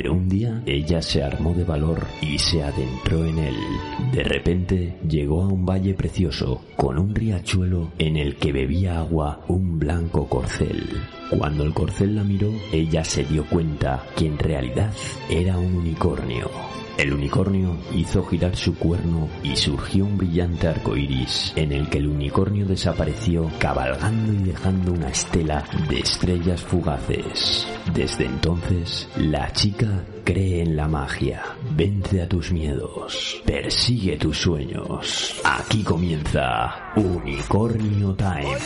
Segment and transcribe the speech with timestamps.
[0.00, 3.56] Pero un día ella se armó de valor y se adentró en él.
[4.12, 9.40] De repente llegó a un valle precioso con un riachuelo en el que bebía agua
[9.48, 10.84] un blanco corcel.
[11.36, 14.92] Cuando el corcel la miró, ella se dio cuenta que en realidad
[15.28, 16.48] era un unicornio.
[16.98, 21.98] El unicornio hizo girar su cuerno y surgió un brillante arco iris en el que
[21.98, 27.68] el unicornio desapareció cabalgando y dejando una estela de estrellas fugaces.
[27.94, 31.44] Desde entonces, la chica cree en la magia,
[31.76, 35.40] vence a tus miedos, persigue tus sueños.
[35.44, 38.58] Aquí comienza Unicornio Time,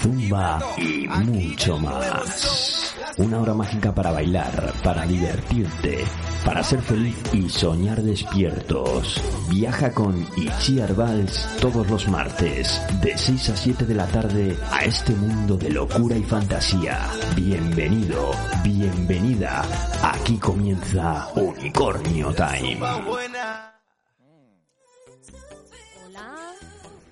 [0.00, 2.94] Zumba y mucho más.
[3.18, 6.04] Una hora mágica para bailar, para divertirte,
[6.44, 9.20] para ser feliz y soñar despiertos.
[9.50, 14.84] Viaja con Ichiar Vals todos los martes, de 6 a 7 de la tarde, a
[14.84, 17.10] este mundo de locura y fantasía.
[17.34, 18.30] Bienvenido,
[18.62, 19.64] bienvenida.
[20.00, 22.78] Aquí comienza Unicornio Time.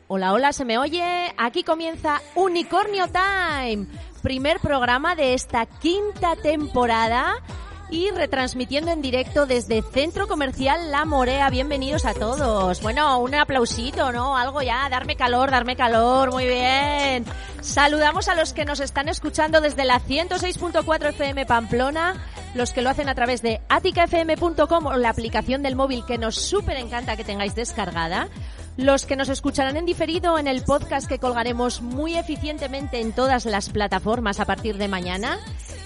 [0.09, 1.35] Hola, hola, ¿se me oye?
[1.37, 3.89] Aquí comienza Unicornio Time,
[4.23, 7.43] primer programa de esta quinta temporada
[7.91, 11.49] y retransmitiendo en directo desde Centro Comercial La Morea.
[11.51, 12.83] Bienvenidos a todos.
[12.83, 14.37] Bueno, un aplausito, ¿no?
[14.37, 17.25] Algo ya, darme calor, darme calor, muy bien.
[17.61, 22.15] Saludamos a los que nos están escuchando desde la 106.4 FM Pamplona,
[22.55, 26.35] los que lo hacen a través de aticafm.com o la aplicación del móvil que nos
[26.35, 28.29] súper encanta que tengáis descargada
[28.77, 33.47] los que nos escucharán en diferido en el podcast que colgaremos muy eficientemente en todas
[33.47, 35.39] las plataformas a partir de mañana.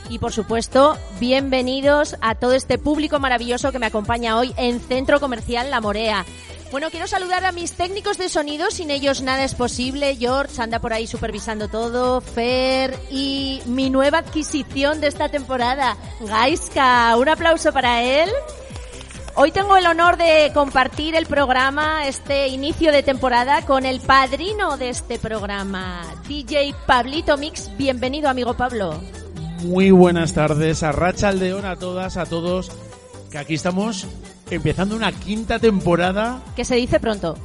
[0.09, 5.21] Y por supuesto, bienvenidos a todo este público maravilloso que me acompaña hoy en Centro
[5.21, 6.25] Comercial La Morea.
[6.73, 10.17] Bueno, quiero saludar a mis técnicos de sonido, sin ellos nada es posible.
[10.17, 17.17] George anda por ahí supervisando todo, Fer y mi nueva adquisición de esta temporada, Gaiska.
[17.17, 18.31] Un aplauso para él.
[19.43, 24.77] Hoy tengo el honor de compartir el programa, este inicio de temporada, con el padrino
[24.77, 27.75] de este programa, DJ Pablito Mix.
[27.79, 29.01] Bienvenido, amigo Pablo.
[29.63, 32.71] Muy buenas tardes, a Racha Aldeón, a todas, a todos,
[33.31, 34.07] que aquí estamos
[34.51, 36.43] empezando una quinta temporada.
[36.55, 37.39] Que se dice pronto.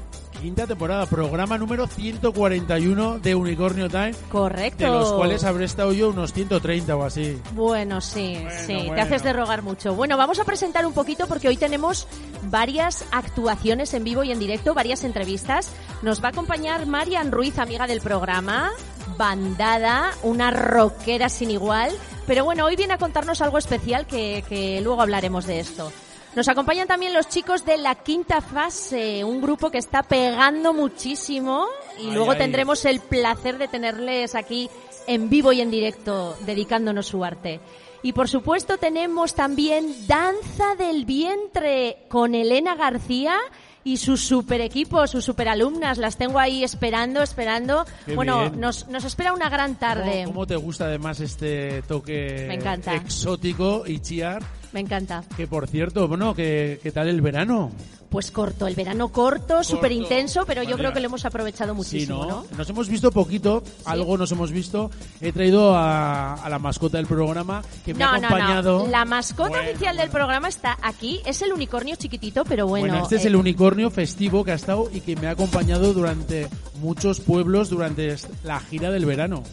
[0.45, 4.13] Quinta temporada, programa número 141 de Unicornio Time.
[4.29, 4.83] Correcto.
[4.83, 7.41] De los cuales habré estado yo unos 130 o así.
[7.53, 9.95] Bueno, sí, Bueno, sí, te haces de rogar mucho.
[9.95, 12.07] Bueno, vamos a presentar un poquito porque hoy tenemos
[12.43, 15.71] varias actuaciones en vivo y en directo, varias entrevistas.
[16.03, 18.69] Nos va a acompañar Marian Ruiz, amiga del programa,
[19.17, 21.89] bandada, una rockera sin igual.
[22.27, 25.91] Pero bueno, hoy viene a contarnos algo especial que, que luego hablaremos de esto.
[26.35, 31.65] Nos acompañan también los chicos de la quinta fase, un grupo que está pegando muchísimo
[31.97, 32.39] y Ay, luego ay.
[32.39, 34.69] tendremos el placer de tenerles aquí
[35.07, 37.61] en vivo y en directo dedicándonos su arte.
[38.03, 43.37] Y por supuesto tenemos también Danza del Vientre con Elena García
[43.85, 45.99] y su super equipo, sus super alumnas.
[45.99, 47.85] Las tengo ahí esperando, esperando.
[48.05, 50.23] Qué bueno, nos, nos espera una gran tarde.
[50.23, 52.95] ¿Cómo, cómo te gusta además este toque Me encanta.
[52.95, 54.41] exótico y chiar?
[54.73, 55.23] Me encanta.
[55.37, 57.71] Que por cierto, bueno, ¿qué, qué tal el verano?
[58.15, 62.23] Pues corto, el verano corto, súper intenso, pero yo creo que lo hemos aprovechado muchísimo,
[62.23, 62.45] sí, ¿no?
[62.57, 64.89] Nos hemos visto poquito, algo nos hemos visto.
[65.19, 68.79] He traído a, a la mascota del programa que me No, ha acompañado.
[68.85, 68.87] no.
[68.87, 71.19] La mascota Bueno, oficial del programa está aquí.
[71.25, 72.87] Es el unicornio chiquitito, pero bueno.
[72.87, 75.91] Bueno, este es eh, el unicornio festivo que ha estado y que me ha acompañado
[75.91, 76.47] durante
[76.79, 78.15] muchos pueblos durante
[78.45, 79.43] la gira del verano.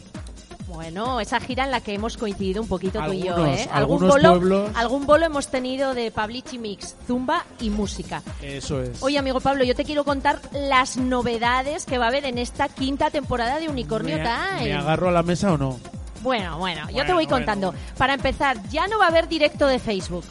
[0.72, 3.68] Bueno, esa gira en la que hemos coincidido un poquito tú y yo, Algunos- ¿eh?
[3.72, 4.70] Algún bolo, pueblos.
[4.74, 8.22] algún bolo hemos tenido de Pablichi Mix, Zumba y música.
[8.40, 9.02] Eso es.
[9.02, 12.68] Oye, amigo Pablo, yo te quiero contar las novedades que va a haber en esta
[12.68, 14.64] quinta temporada de Unicornio ¿Me, Time.
[14.64, 15.78] ¿Me agarro a la mesa o no?
[16.22, 17.74] Bueno, bueno, yo te voy bueno, contando.
[17.98, 20.24] Para empezar, ya no va a haber directo de Facebook.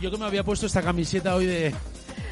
[0.00, 1.74] Yo que me había puesto esta camiseta hoy de...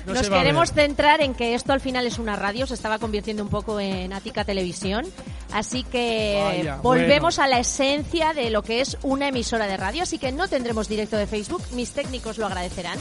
[0.06, 3.42] No Nos queremos centrar en que esto al final es una radio, se estaba convirtiendo
[3.42, 5.06] un poco en Ática Televisión,
[5.52, 7.44] así que Vaya, volvemos bueno.
[7.44, 10.88] a la esencia de lo que es una emisora de radio, así que no tendremos
[10.88, 12.98] directo de Facebook, mis técnicos lo agradecerán.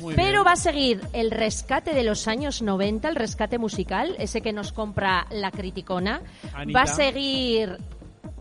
[0.00, 0.46] Muy Pero bien.
[0.46, 4.72] va a seguir el rescate de los años 90, el rescate musical, ese que nos
[4.72, 6.22] compra la criticona.
[6.54, 6.78] Anita.
[6.78, 7.78] Va a seguir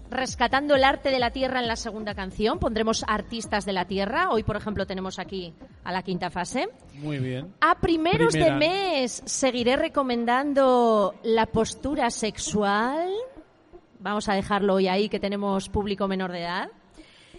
[0.09, 2.59] rescatando el arte de la tierra en la segunda canción.
[2.59, 4.29] Pondremos artistas de la tierra.
[4.31, 5.53] Hoy, por ejemplo, tenemos aquí
[5.83, 6.69] a la quinta fase.
[6.95, 7.53] Muy bien.
[7.61, 8.53] A primeros Primera.
[8.53, 13.09] de mes seguiré recomendando la postura sexual.
[13.99, 16.71] Vamos a dejarlo hoy ahí que tenemos público menor de edad.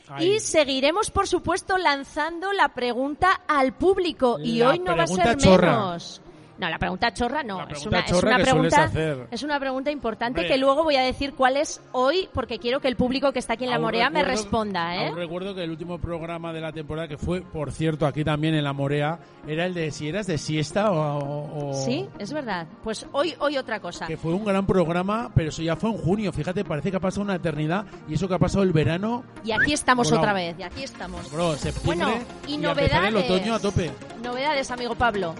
[0.08, 0.32] Ahí.
[0.32, 4.38] Y seguiremos, por supuesto, lanzando la pregunta al público.
[4.43, 5.72] y hoy no va a ser chorra.
[5.72, 6.20] menos.
[6.60, 7.66] No, la pregunta chorra no.
[7.68, 8.90] Es una, es una pregunta,
[9.30, 10.52] es una pregunta importante Hombre.
[10.52, 13.54] que luego voy a decir cuál es hoy, porque quiero que el público que está
[13.54, 15.08] aquí en la Aún Morea me responda, ¿eh?
[15.08, 18.54] aún recuerdo que el último programa de la temporada, que fue, por cierto, aquí también
[18.54, 19.18] en La Morea,
[19.48, 21.72] era el de si eras de siesta o...
[21.84, 22.66] Sí, es verdad.
[22.84, 24.06] Pues hoy, hoy otra cosa.
[24.06, 26.30] Que fue un gran programa, pero eso ya fue en junio.
[26.32, 29.52] Fíjate, parece que ha pasado una eternidad y eso que ha pasado el verano, Y
[29.52, 31.32] aquí estamos otra vez, y aquí estamos.
[31.32, 33.30] bro, septiembre Bueno, y a empezar el novedades.
[33.30, 33.90] otoño a tope.
[34.22, 35.34] Novedades, amigo Pablo.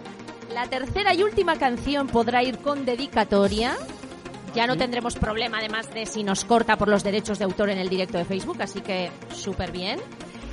[0.53, 3.77] La tercera y última canción podrá ir con dedicatoria.
[4.55, 7.79] Ya no tendremos problema, además de si nos corta por los derechos de autor en
[7.79, 10.01] el directo de Facebook, así que súper bien.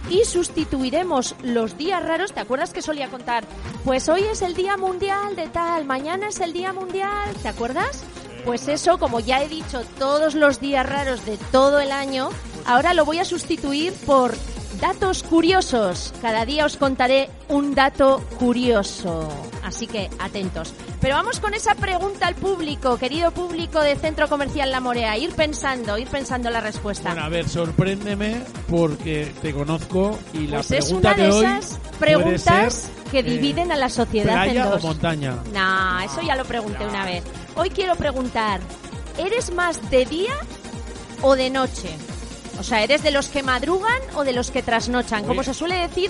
[0.10, 2.32] Y sustituiremos los días raros.
[2.32, 3.44] ¿Te acuerdas que solía contar?
[3.84, 7.34] Pues hoy es el Día Mundial de tal, mañana es el Día Mundial.
[7.42, 8.04] ¿Te acuerdas?
[8.46, 12.30] Pues eso, como ya he dicho, todos los días raros de todo el año,
[12.66, 14.36] ahora lo voy a sustituir por
[14.80, 16.14] datos curiosos.
[16.22, 19.28] Cada día os contaré un dato curioso.
[19.68, 20.74] Así que atentos.
[21.02, 25.18] Pero vamos con esa pregunta al público, querido público de Centro Comercial La Morea.
[25.18, 27.10] Ir pensando, ir pensando la respuesta.
[27.10, 31.46] Bueno, a ver, sorpréndeme porque te conozco y la pues es pregunta una de hoy
[31.46, 34.84] esas preguntas ser, que eh, dividen a la sociedad en ¿Playa dos.
[34.86, 35.36] o montaña?
[35.52, 37.26] Nah, eso ya lo pregunté una vez.
[37.56, 38.62] Hoy quiero preguntar,
[39.18, 40.34] ¿eres más de día
[41.22, 41.90] o de noche?
[42.58, 45.26] O sea, ¿eres de los que madrugan o de los que trasnochan?
[45.26, 46.10] Como se suele decir,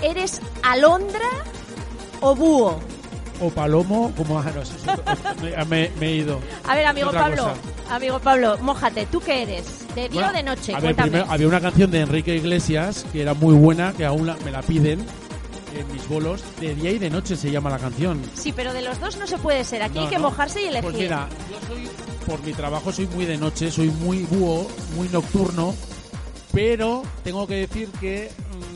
[0.00, 1.28] ¿eres alondra
[2.24, 2.78] o búho?
[3.40, 6.38] O palomo, como ah, no, eso es otro- me, he ido.
[6.68, 7.94] A ver, amigo Otra Pablo, cosa.
[7.96, 9.64] amigo Pablo, mójate, ¿tú qué eres?
[9.94, 10.74] ¿De día Bueno, o de noche?
[10.74, 14.26] A ver, primero, había una canción de Enrique Iglesias que era muy buena, que aún
[14.26, 15.04] la- me la piden
[15.76, 16.44] en mis bolos.
[16.60, 18.22] De día y de noche se llama la canción.
[18.34, 19.82] Sí, pero de los dos no se puede ser.
[19.82, 20.22] Aquí No, hay que no.
[20.30, 20.82] mojarse y elegir.
[20.82, 21.88] Pues mira, yo soy,
[22.26, 25.74] por mi trabajo soy muy de noche, soy muy búho, muy nocturno,
[26.52, 28.30] pero tengo que decir que,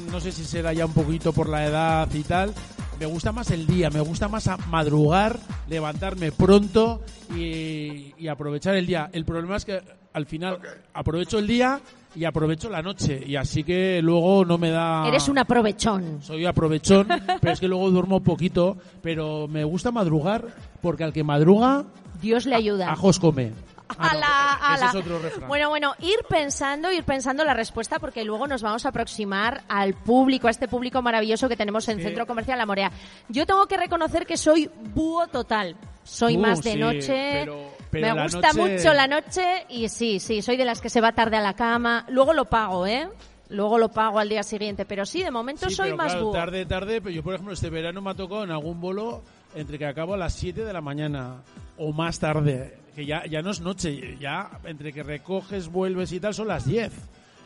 [0.08, 2.52] mm, no sé si será ya un poquito por la edad y tal,
[2.98, 7.02] me gusta más el día, me gusta más a madrugar, levantarme pronto
[7.34, 9.08] y, y aprovechar el día.
[9.12, 9.80] El problema es que
[10.12, 10.58] al final
[10.92, 11.80] aprovecho el día
[12.14, 15.06] y aprovecho la noche y así que luego no me da...
[15.06, 16.18] Eres un aprovechón.
[16.22, 17.06] Soy aprovechón,
[17.40, 20.46] pero es que luego duermo poquito, pero me gusta madrugar
[20.80, 21.84] porque al que madruga,
[22.20, 22.90] Dios le ayuda.
[22.90, 23.52] ajos come.
[23.96, 24.86] Ah, no, Ala, ese ala.
[24.90, 25.48] es otro refrán.
[25.48, 29.94] Bueno, bueno, ir pensando, ir pensando la respuesta porque luego nos vamos a aproximar al
[29.94, 32.02] público, a este público maravilloso que tenemos en Sí.
[32.04, 32.92] Centro Comercial La Morea.
[33.28, 35.76] Yo tengo que reconocer que soy búho total.
[36.04, 37.30] Soy Uh, más de sí, noche.
[37.44, 40.90] pero- pero me gusta noche- mucho la noche y sí, sí, soy de las que
[40.90, 42.04] se va tarde a la cama.
[42.08, 43.08] Luego lo pago, ¿eh?
[43.50, 46.24] Luego lo pago al día siguiente, pero sí, de momento Sí, soy pero más claro,
[46.26, 46.32] búho.
[46.34, 49.22] tarde, tarde, pero yo por ejemplo este verano me ha tocado en algún bolo
[49.54, 51.36] entre que acabo a las 7 de la mañana
[51.78, 56.18] o más tarde, que ya, ya no es noche, ya entre que recoges, vuelves y
[56.18, 56.90] tal son las 10.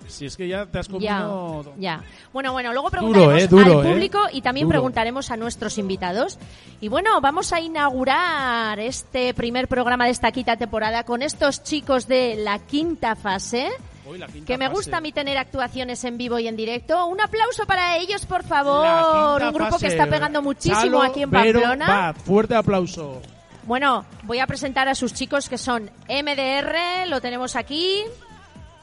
[0.08, 1.74] Si es que ya te has comido...
[1.76, 2.02] ya.
[2.32, 3.92] Bueno, bueno, luego Duro, preguntaremos eh, duro, al eh.
[3.92, 4.76] público y también Duro.
[4.76, 6.38] preguntaremos a nuestros invitados.
[6.80, 12.08] Y bueno, vamos a inaugurar este primer programa de esta quinta temporada con estos chicos
[12.08, 13.68] de la quinta fase.
[14.06, 14.74] Hoy la quinta Que me fase.
[14.74, 17.04] gusta a mí tener actuaciones en vivo y en directo.
[17.04, 19.42] Un aplauso para ellos, por favor.
[19.42, 19.86] Un grupo fase.
[19.86, 22.14] que está pegando muchísimo Chalo, aquí en Vero, Pamplona.
[22.14, 23.20] Fuerte aplauso.
[23.64, 28.02] Bueno, voy a presentar a sus chicos que son MDR, lo tenemos aquí,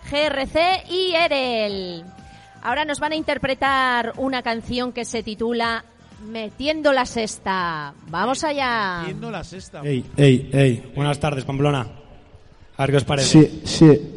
[0.10, 2.06] GRC y Erel.
[2.62, 5.84] Ahora nos van a interpretar una canción que se titula
[6.26, 7.94] Metiendo la Sexta.
[8.08, 9.04] Vamos allá.
[9.06, 9.82] Viendo la sexta.
[9.84, 10.92] Ey, ey, ey.
[10.96, 11.88] Buenas tardes, Pamplona.
[12.76, 13.48] A ver qué os parece.
[13.48, 14.16] Sí, sí.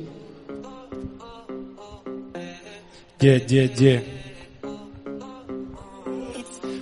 [3.21, 4.22] Yeah, yeah, yeah.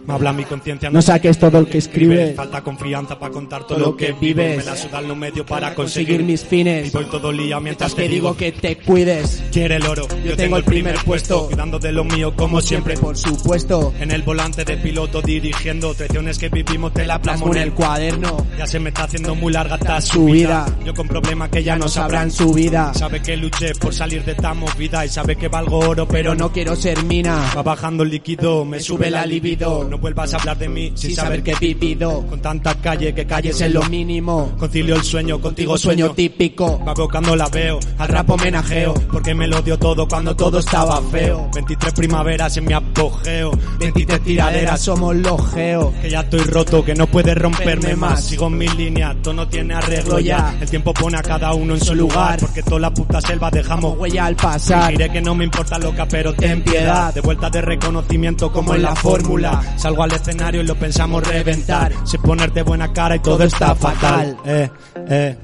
[0.07, 0.91] Me habla mi conciencia.
[0.91, 2.37] No saques todo lo que escribes.
[2.37, 4.59] Falta confianza para contar todo, lo que vives.
[4.59, 6.89] Me la sudan los medios para Conseguir mis fines.
[6.89, 9.43] Y voy todo lío mientras Te digo que te cuides.
[9.53, 10.07] quiere el oro.
[10.25, 11.47] Yo, tengo el primer puesto.
[11.47, 12.97] Cuidando de lo mío como siempre.
[12.97, 13.93] Por supuesto.
[14.01, 15.95] En el volante de piloto dirigiendo.
[15.95, 18.47] Traiciones que vivimos te la Plasmo en el cuaderno.
[18.59, 20.65] Ya se me está haciendo muy larga hasta Su su vida.
[20.67, 20.79] vida.
[20.87, 22.95] Yo con problemas que ya no sabrán su vida.
[22.95, 26.35] Sabe que luché por salir de esta movida y sabe que valgo oro, pero Pero
[26.35, 27.51] no quiero ser mina.
[27.57, 29.89] Va bajando el líquido, me sube la libido.
[29.91, 32.25] No vuelvas a hablar de mí Sin saber que he vivido.
[32.27, 34.53] Con tanta calle que calles Es en lo mínimo.
[34.59, 36.83] Concilio el sueño, contigo Sueño típico.
[36.85, 41.01] Va cuando la veo, al rap homenajeo, porque me lo dio todo cuando todo estaba
[41.03, 41.49] feo.
[41.55, 45.95] 23 primaveras en mi apogeo, 23 tiraderas, somos los geos.
[46.01, 48.25] que ya estoy roto, que no puede romperme más.
[48.25, 50.57] Sigo en mi línea, todo no tiene arreglo ya.
[50.61, 53.99] El tiempo pone a cada uno en su lugar, porque toda la puta selva dejamos
[53.99, 54.93] Huella al pasar.
[54.93, 57.13] Diré que no me importa loca, pero ten piedad.
[57.15, 59.75] De vuelta de reconocimiento como en la fórmula.
[59.81, 61.93] Salgo al escenario y lo pensamos reventar.
[62.05, 64.37] Sé ponerte buena cara y todo está fatal.
[64.45, 64.69] Eh,
[65.09, 65.37] eh.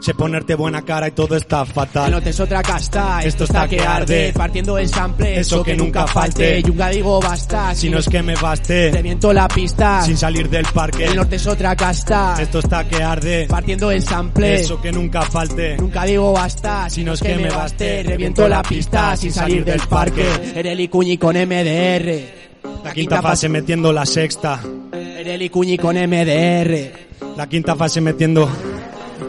[0.00, 2.10] Sé ponerte buena cara y todo está Que fatal.
[2.10, 4.32] no te es otra casta, Esto está que arde.
[4.34, 6.62] Partiendo el sample, Eso que nunca falte.
[6.62, 10.00] Yunga digo basta, Si no es que me te baste, miento la pista.
[10.02, 11.04] sin salir del parque.
[11.04, 13.46] El norte es otra casta, Esto está que arde.
[13.48, 14.60] partiendo el sample.
[14.60, 15.76] Eso que nunca falte.
[15.76, 19.80] Nunca digo basta, Si no es que me baste, reviento la pista sin salir del
[19.82, 20.26] parque.
[20.54, 22.49] Ereli Cuñi con MDR.
[22.84, 24.60] La quinta fase metiendo la sexta.
[24.92, 26.92] Ereli Cuñi con MDR.
[27.36, 28.48] La quinta fase metiendo.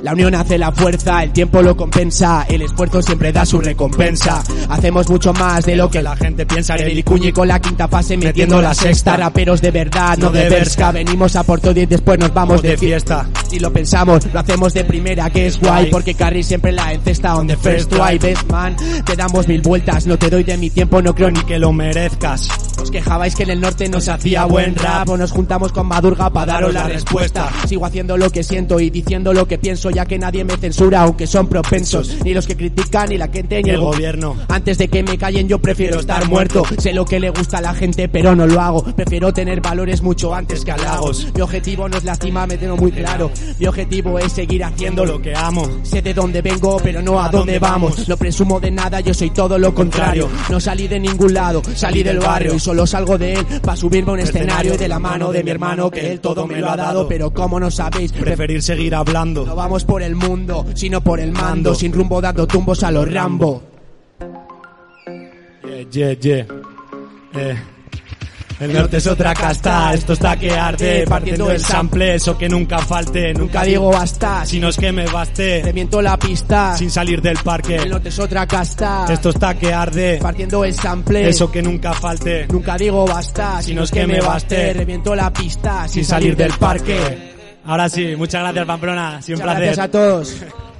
[0.03, 4.41] La unión hace la fuerza, el tiempo lo compensa, el esfuerzo siempre da su recompensa.
[4.69, 6.75] Hacemos mucho más de lo que la gente piensa.
[6.75, 9.15] Ereli Cuñi con la quinta fase metiendo la sexta.
[9.17, 10.91] Raperos de verdad, no de Berska.
[10.91, 13.29] Venimos a por todo y después nos vamos de fiesta.
[13.47, 15.91] Si lo pensamos, lo hacemos de primera, que es guay.
[15.91, 18.17] Porque Carry siempre la encesta on the first try.
[18.17, 21.41] Best man, te damos mil vueltas, no te doy de mi tiempo, no creo Ni
[21.43, 22.47] que lo merezcas.
[22.81, 25.87] Os quejabais que en el norte no se hacía buen rap o nos juntamos con
[25.87, 27.49] Madurga para daros la respuesta.
[27.67, 31.01] Sigo haciendo lo que siento y diciendo lo que pienso ya que nadie me censura
[31.01, 32.17] aunque son propensos.
[32.23, 34.35] Ni los que critican ni la gente ni El el go- gobierno.
[34.49, 36.63] Antes de que me callen yo prefiero estar muerto.
[36.77, 38.83] Sé lo que le gusta a la gente pero no lo hago.
[38.83, 41.27] Prefiero tener valores mucho antes que halagos.
[41.35, 43.31] Mi objetivo no es lastimar, me tengo muy claro.
[43.59, 45.67] Mi objetivo es seguir haciendo lo que amo.
[45.83, 48.07] Sé de dónde vengo, pero no a dónde vamos.
[48.07, 50.29] No presumo de nada, yo soy todo lo contrario.
[50.49, 54.11] No salí de ningún lado, salí del barrio y solo salgo de él para subirme
[54.11, 56.69] a un escenario y de la mano de mi hermano que él todo me lo
[56.71, 57.05] ha dado.
[57.05, 59.43] Pero como no sabéis, Preferir seguir no hablando.
[59.53, 63.61] vamos por el mundo, sino por el mando, sin rumbo dando tumbos a los Rambo.
[65.65, 66.45] Yeah, yeah, yeah.
[67.33, 67.55] Eh.
[68.61, 72.77] El norte es otra casta, esto está que arde, partiendo el sample, eso que nunca
[72.77, 76.77] falte, Nunca digo basta, si no es que me baste, reviento la pista.
[76.77, 77.83] sin salir del El parque.
[77.89, 81.27] norte es otra casta, Esto está que arde, partiendo el sample.
[81.27, 85.33] eso que nunca falte, Nunca digo basta, si no es que me baste, reviento la
[85.33, 87.31] pista sin salir del parque.
[87.65, 89.75] Ahora sí, muchas gracias Pamplona, siempre Muchas placer.
[89.75, 90.35] gracias a todos.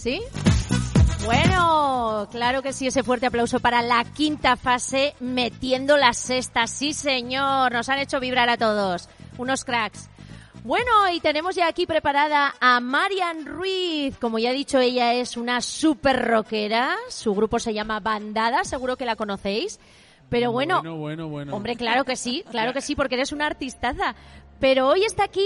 [0.00, 0.22] ¿Sí?
[1.26, 6.66] Bueno, claro que sí, ese fuerte aplauso para la quinta fase, metiendo la sexta.
[6.66, 9.10] Sí, señor, nos han hecho vibrar a todos.
[9.36, 10.08] Unos cracks.
[10.64, 14.16] Bueno, y tenemos ya aquí preparada a Marian Ruiz.
[14.16, 16.96] Como ya he dicho, ella es una super rockera.
[17.10, 19.80] Su grupo se llama Bandada, seguro que la conocéis.
[20.30, 21.54] Pero bueno, Bueno, bueno, bueno.
[21.54, 24.14] Hombre, claro que sí, claro que sí, porque eres una artistaza.
[24.60, 25.44] Pero hoy está aquí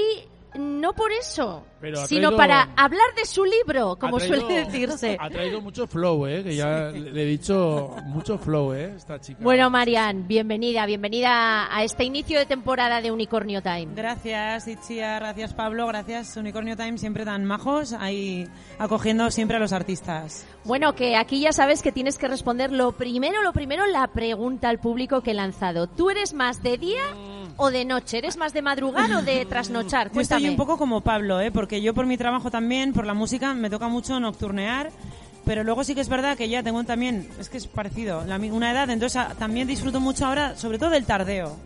[0.59, 5.17] no por eso, Pero sino traído- para hablar de su libro, como traído- suele decirse.
[5.21, 6.43] Ha traído mucho flow, ¿eh?
[6.43, 8.95] Que ya le he dicho mucho flow, ¿eh?
[8.97, 9.39] Esta chica.
[9.43, 13.89] Bueno, Marian, bienvenida, bienvenida a este inicio de temporada de Unicornio Time.
[13.95, 19.73] Gracias, Itzia, gracias, Pablo, gracias, Unicornio Time, siempre tan majos, ahí acogiendo siempre a los
[19.73, 20.47] artistas.
[20.65, 24.69] Bueno, que aquí ya sabes que tienes que responder lo primero, lo primero, la pregunta
[24.69, 25.87] al público que he lanzado.
[25.89, 27.03] ¿Tú eres más de día
[27.57, 28.19] o de noche?
[28.19, 30.13] ¿Eres más de madrugar o de trasnochar?
[30.13, 30.51] Yo estoy Cuéntame.
[30.51, 31.51] un poco como Pablo, ¿eh?
[31.51, 34.91] porque yo por mi trabajo también, por la música, me toca mucho nocturnear,
[35.45, 38.37] pero luego sí que es verdad que ya tengo también, es que es parecido, la
[38.37, 41.57] una edad, entonces ah, también disfruto mucho ahora, sobre todo del tardeo.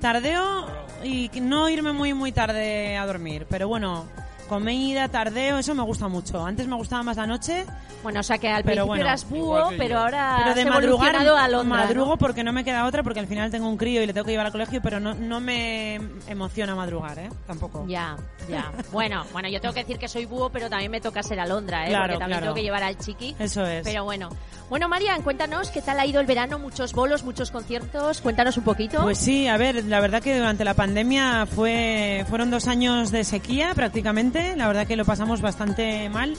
[0.00, 0.66] Tardeo
[1.04, 4.06] y no irme muy, muy tarde a dormir, pero bueno,
[4.48, 6.44] comida, tardeo, eso me gusta mucho.
[6.44, 7.64] Antes me gustaba más la noche,
[8.02, 10.64] Bueno, o sea que al Pero principio bueno, eras búho, pero ahora pero has de
[10.64, 11.84] madrugar evolucionado a Londra, ¿no?
[11.84, 14.24] madrugo porque no me queda otra porque al final tengo un crío y le tengo
[14.24, 18.16] que llevar al colegio pero no, no me emociona madrugar eh tampoco Ya,
[18.48, 18.72] ya.
[18.90, 21.86] Bueno, bueno, yo tengo que decir que soy búho, pero también me toca ser Alondra,
[21.86, 21.90] ¿eh?
[21.90, 22.46] Claro, Porque también claro.
[22.46, 23.36] tengo que llevar al chiqui.
[23.38, 24.28] eso es Pero bueno.
[24.68, 28.20] Bueno, Marian, cuéntanos qué tal ha ido el verano, muchos bolos, muchos conciertos.
[28.20, 29.02] Cuéntanos un poquito.
[29.02, 33.22] pues sí a ver la verdad que durante la pandemia fue fueron dos años de
[33.24, 36.34] sequía prácticamente la verdad que lo pasamos bastante mal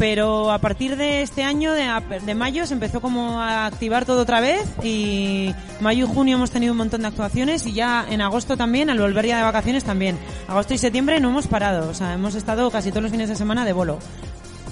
[0.00, 1.86] pero a partir de este año, de,
[2.24, 6.50] de mayo, se empezó como a activar todo otra vez y mayo y junio hemos
[6.50, 9.84] tenido un montón de actuaciones y ya en agosto también, al volver ya de vacaciones
[9.84, 10.16] también.
[10.48, 13.36] Agosto y septiembre no hemos parado, o sea, hemos estado casi todos los fines de
[13.36, 13.98] semana de bolo.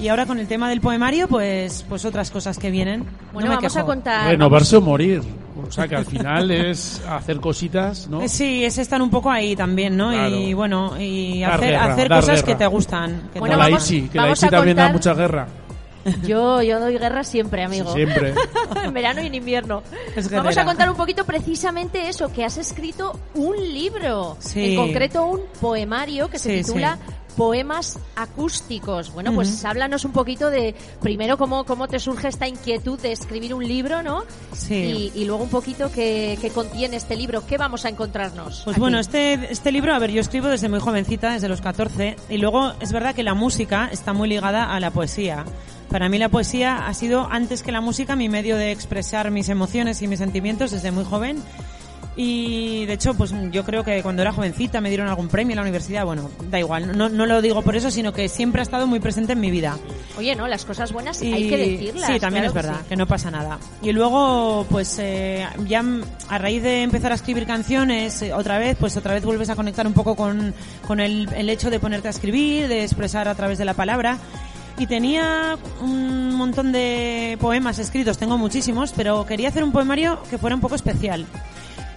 [0.01, 3.05] Y ahora con el tema del poemario, pues, pues otras cosas que vienen.
[3.35, 3.85] bueno, No me vamos quejo.
[3.85, 4.29] a contar.
[4.31, 5.21] Renovarse o morir.
[5.67, 8.27] O sea que al final es hacer cositas, ¿no?
[8.29, 10.11] Sí, es estar un poco ahí también, ¿no?
[10.11, 10.37] Claro.
[10.37, 12.47] Y bueno, y Dar hacer, guerra, hacer dar cosas guerra.
[12.47, 13.23] que te gustan.
[13.29, 15.49] que te Bueno, Como la vamos- Ichi, que la vamos también da contar- mucha guerra.
[16.25, 17.93] Yo, yo doy guerra siempre, amigo.
[17.93, 18.33] Siempre.
[18.85, 19.83] en verano y en invierno.
[20.17, 24.71] Es Vamos a contar un poquito precisamente eso, que has escrito un libro, Sí.
[24.75, 26.97] en concreto un poemario que se Sí, titula
[27.39, 29.13] Poemas acústicos.
[29.13, 29.69] Bueno, pues Ujú.
[29.69, 34.03] háblanos un poquito de, primero, cómo, cómo te surge esta inquietud de escribir un libro,
[34.03, 34.25] ¿no?
[34.53, 35.13] Sí.
[35.15, 38.63] Y, y luego un poquito qué, qué contiene este libro, qué vamos a encontrarnos.
[38.65, 38.81] Pues aquí?
[38.81, 42.39] bueno, este, este libro, a ver, yo escribo desde muy jovencita, desde los 14, y
[42.39, 45.45] luego es verdad que la música está muy ligada a la poesía.
[45.91, 49.49] Para mí la poesía ha sido, antes que la música, mi medio de expresar mis
[49.49, 51.41] emociones y mis sentimientos desde muy joven.
[52.21, 55.57] Y de hecho, pues yo creo que cuando era jovencita me dieron algún premio en
[55.59, 56.05] la universidad.
[56.05, 58.99] Bueno, da igual, no, no lo digo por eso, sino que siempre ha estado muy
[58.99, 59.79] presente en mi vida.
[60.19, 62.11] Oye, no, las cosas buenas Y- hay que decirlas.
[62.13, 62.89] Sí, también claro es que verdad, sí.
[62.89, 63.59] que no pasa nada.
[63.83, 65.85] Y luego, pues eh, ya
[66.29, 69.55] a raíz de empezar a escribir canciones, eh, otra vez, pues otra vez vuelves a
[69.55, 70.53] conectar un poco con,
[70.89, 74.19] con el, el hecho de ponerte a escribir, de expresar a través de la palabra.
[74.77, 80.39] Y tenía un montón de poemas escritos, tengo muchísimos, pero quería hacer un poemario que
[80.39, 81.27] fuera un poco especial.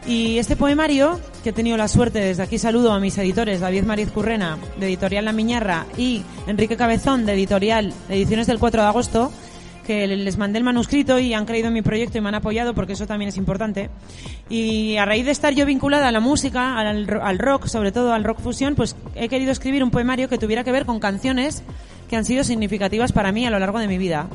[0.06, 3.84] Y este poemario, que he tenido la suerte, desde aquí saludo a mis editores, David
[3.84, 8.88] Mariz Currena, de Editorial La Miñarra, y Enrique Cabezón, de Editorial Ediciones del 4 de
[8.88, 9.32] agosto,
[9.86, 12.74] que les mandé el manuscrito y han creído en mi proyecto y me han apoyado
[12.74, 13.90] porque eso también es importante.
[14.50, 18.14] Y a raíz de estar yo vinculada a la música, al, al rock, sobre todo
[18.14, 21.64] al rock fusión, pues he querido escribir un poemario que tuviera que ver con canciones
[22.10, 24.28] que han sido significativas para mí a lo largo de mi vida.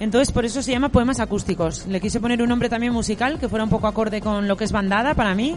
[0.00, 1.86] Entonces, por eso se llama Poemas Acústicos.
[1.86, 4.64] Le quise poner un nombre también musical que fuera un poco acorde con lo que
[4.64, 5.56] es bandada para mí.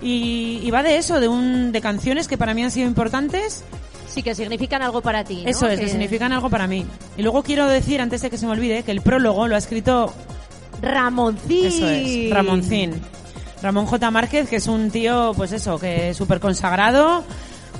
[0.00, 3.64] Y, y va de eso, de, un, de canciones que para mí han sido importantes.
[4.08, 5.42] Sí, que significan algo para ti.
[5.44, 5.50] ¿no?
[5.50, 6.84] Eso es, que Que- significan algo para mí.
[7.16, 9.58] Y luego quiero decir, antes de que se me olvide, que el prólogo lo ha
[9.58, 10.12] escrito
[10.80, 11.66] Ramoncín.
[11.66, 12.92] Eso es, Ramoncín.
[13.62, 14.10] Ramón J.
[14.10, 17.22] Márquez, que es un tío, pues eso, que es súper consagrado,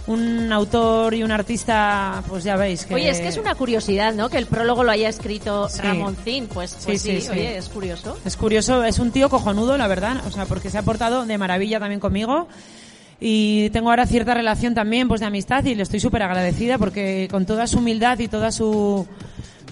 [0.07, 2.95] un autor y un artista, pues ya veis que...
[2.95, 4.29] Oye, es que es una curiosidad, ¿no?
[4.29, 5.81] Que el prólogo lo haya escrito Sí.
[5.83, 6.49] Ramoncín.
[6.49, 8.19] Pues, pues Sí, sí, oye, es curioso.
[8.25, 11.39] Es curioso, es un tío cojonudo, la verdad, o sea, porque se ha portado de
[11.39, 12.49] maravilla también conmigo.
[13.25, 17.29] Y tengo ahora cierta relación también, pues de amistad, y le estoy súper agradecida porque
[17.31, 19.07] con toda su humildad y toda su,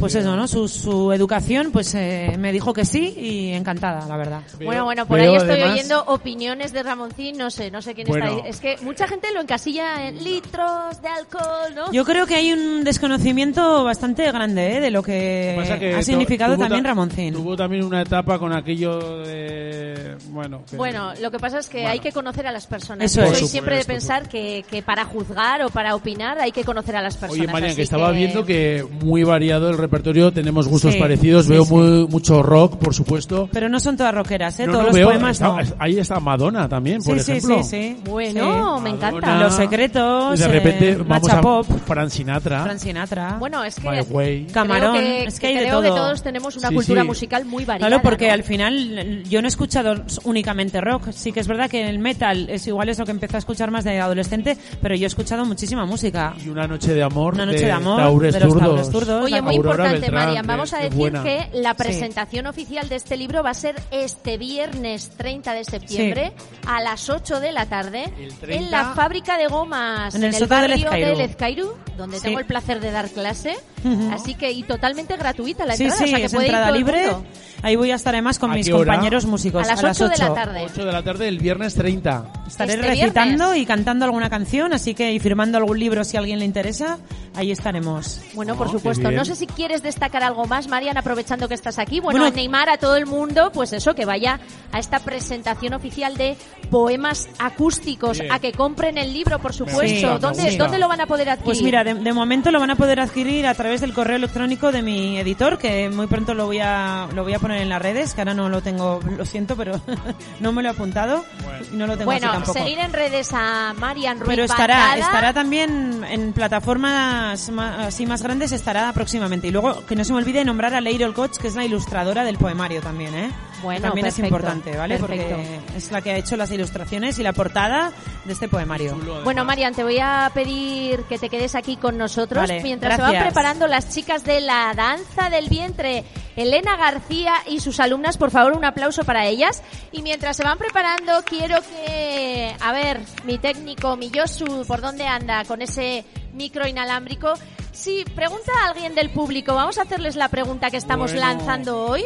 [0.01, 0.49] pues eso, ¿no?
[0.49, 4.41] Su, su educación, pues eh, me dijo que sí y encantada, la verdad.
[4.65, 7.95] Bueno, bueno, por veo ahí estoy además- oyendo opiniones de Ramoncín, no sé, no sé
[7.95, 8.27] quién Bueno.
[8.27, 8.51] está ahí.
[8.51, 11.93] Es que mucha gente lo encasilla en litros de alcohol, ¿no?
[11.93, 14.81] Yo creo que hay un desconocimiento bastante grande ¿eh?
[14.81, 17.35] de lo que, Pasa que ha tu- significado tuvo también ta- Ramoncín.
[17.35, 20.17] Tuvo también una etapa con aquello de...
[20.31, 23.05] Bueno, que- Bueno, lo que pasa es que hay que conocer a las personas.
[23.05, 23.33] Eso Yo es.
[23.33, 26.65] soy Por siempre de supuesto, pensar que, que para juzgar o para opinar hay que
[26.65, 27.43] conocer a las personas.
[27.45, 31.51] Oye, Marian, que estaba viendo que muy variado el repertorio, tenemos gustos Sí, parecidos, sí,
[31.53, 31.75] veo sí.
[31.75, 33.49] muy, mucho rock, por supuesto.
[33.53, 34.67] Pero no son todas rockeras, ¿eh?
[34.67, 35.59] No, Todos no, los veo, poemas está- no.
[35.79, 37.63] Ahí está Madonna también, por ejemplo.
[37.65, 37.97] sí, sí.
[38.05, 38.31] Bueno,
[38.79, 38.83] Sí.
[38.85, 38.91] me Madonna.
[38.91, 39.39] encanta.
[39.41, 43.37] Los secretos, Y de repente eh, vamos Macha a Pop, Fran Sinatra, Fran Sinatra.
[43.41, 44.47] Bueno, es que My Way.
[44.53, 45.97] Camarón, creo que, es que hay de creo que todo.
[45.97, 47.07] todos tenemos una Sí, cultura sí.
[47.09, 47.89] musical muy variada.
[47.89, 48.35] Claro, porque ¿no?
[48.35, 51.11] al final yo no he escuchado únicamente rock.
[51.11, 53.71] Sí que es verdad que el metal es igual es lo que empecé a escuchar
[53.71, 56.35] más de adolescente, pero yo he escuchado muchísima música.
[56.45, 58.69] Y una noche de amor Una noche de amor Taures de los Zurdos.
[58.69, 59.25] Taures Zurdos.
[59.25, 60.47] Oye, muy Aurora importante, Beltrán, Marian.
[60.47, 65.11] Vamos a decir que la presentación oficial de este libro va a ser este viernes
[65.17, 66.33] 30 de septiembre
[66.67, 68.65] a las 8 de la tarde El 30.
[68.65, 71.07] en la fábrica de gomas En el del barrio Ezcairu.
[71.09, 72.23] del Ezcairu, donde Sí.
[72.25, 73.57] tengo el placer de dar clase.
[73.85, 74.11] Ujú.
[74.13, 75.99] Así que, y totalmente gratuita la Sí, entrada.
[75.99, 77.03] sí, o sea, que es puede ir entrada el libre.
[77.13, 77.25] mundo.
[77.63, 79.69] Ahí voy a estar además con ¿A mis compañeros músicos.
[79.69, 80.63] A las 8 de la tarde.
[80.65, 82.25] 8 de la tarde el viernes 30.
[82.47, 83.63] Estaré Este recitando viernes.
[83.63, 86.99] y cantando alguna canción, así que y firmando algún libro si a alguien le interesa,
[87.35, 88.23] ahí estaremos.
[88.33, 89.11] Bueno, por Oh, qué supuesto.
[89.11, 92.01] No sé si quieres destacar algo más, Marian, aprovechando que estás aquí.
[92.01, 92.35] Bueno, Bueno.
[92.35, 94.41] animar a todo el mundo, pues eso, que vaya
[94.73, 96.39] a esta presentación oficial de
[96.71, 98.33] poemas acústicos, Bien.
[98.33, 100.15] a que compren el libro, por supuesto.
[100.15, 100.57] Sí, ¿Dónde.
[100.57, 101.45] ¿Dónde lo van a poder adquirir?
[101.45, 104.73] Pues mira, de, de momento lo van a poder adquirir a través del correo electrónico
[104.73, 107.81] de mi editor, que muy pronto lo voy a lo voy a poner en las
[107.81, 109.81] redes, que ahora no lo tengo, lo siento, pero
[110.41, 111.25] no me lo he apuntado
[111.73, 112.59] y no lo tengo bueno, así tampoco.
[112.59, 114.97] seguir en redes a Marian Ruiz Pero estará, Patada.
[114.99, 119.49] estará también en plataformas ma- así más grandes, estará próximamente.
[119.49, 122.25] Y luego, que no se me olvide nombrar a Leirol Koch, que es la ilustradora
[122.25, 123.31] del poemario también, ¿eh?
[123.63, 124.99] Bueno, también perfecto, es importante, ¿vale?
[124.99, 125.37] perfecto.
[125.37, 127.93] Porque es la que ha hecho las ilustraciones y la portada
[128.25, 128.97] de este poemario.
[129.25, 133.03] Bueno, Marian, te voy a pedir que te quedes aquí con nosotros Vale, mientras se
[133.03, 136.05] van preparando las chicas de la danza del vientre.
[136.37, 139.63] Elena García y sus alumnas, por favor, un aplauso para ellas.
[139.93, 145.07] Y mientras se van preparando, quiero que, a ver, mi técnico, mi Yosu, ¿por dónde
[145.07, 147.35] anda con ese micro inalámbrico?
[147.73, 151.27] Si pregunta a alguien del público, vamos a hacerles la pregunta que estamos Bueno.
[151.27, 152.05] lanzando hoy.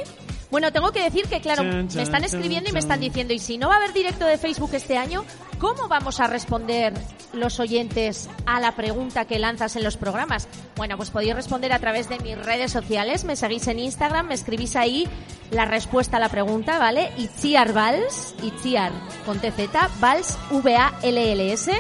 [0.54, 3.58] Bueno, tengo que decir que, claro, me están escribiendo y me están diciendo, y si
[3.58, 5.24] no va a haber directo de Facebook este año,
[5.58, 6.94] ¿cómo vamos a responder
[7.32, 10.46] los oyentes a la pregunta que lanzas en los programas?
[10.76, 14.34] Bueno, pues podéis responder a través de mis redes sociales, me seguís en Instagram, me
[14.34, 15.08] escribís ahí
[15.50, 17.10] la respuesta a la pregunta, ¿vale?
[17.16, 18.92] Itziar Vals, Itziar
[19.26, 21.72] con TZ, Vals, V-A-L-L-S,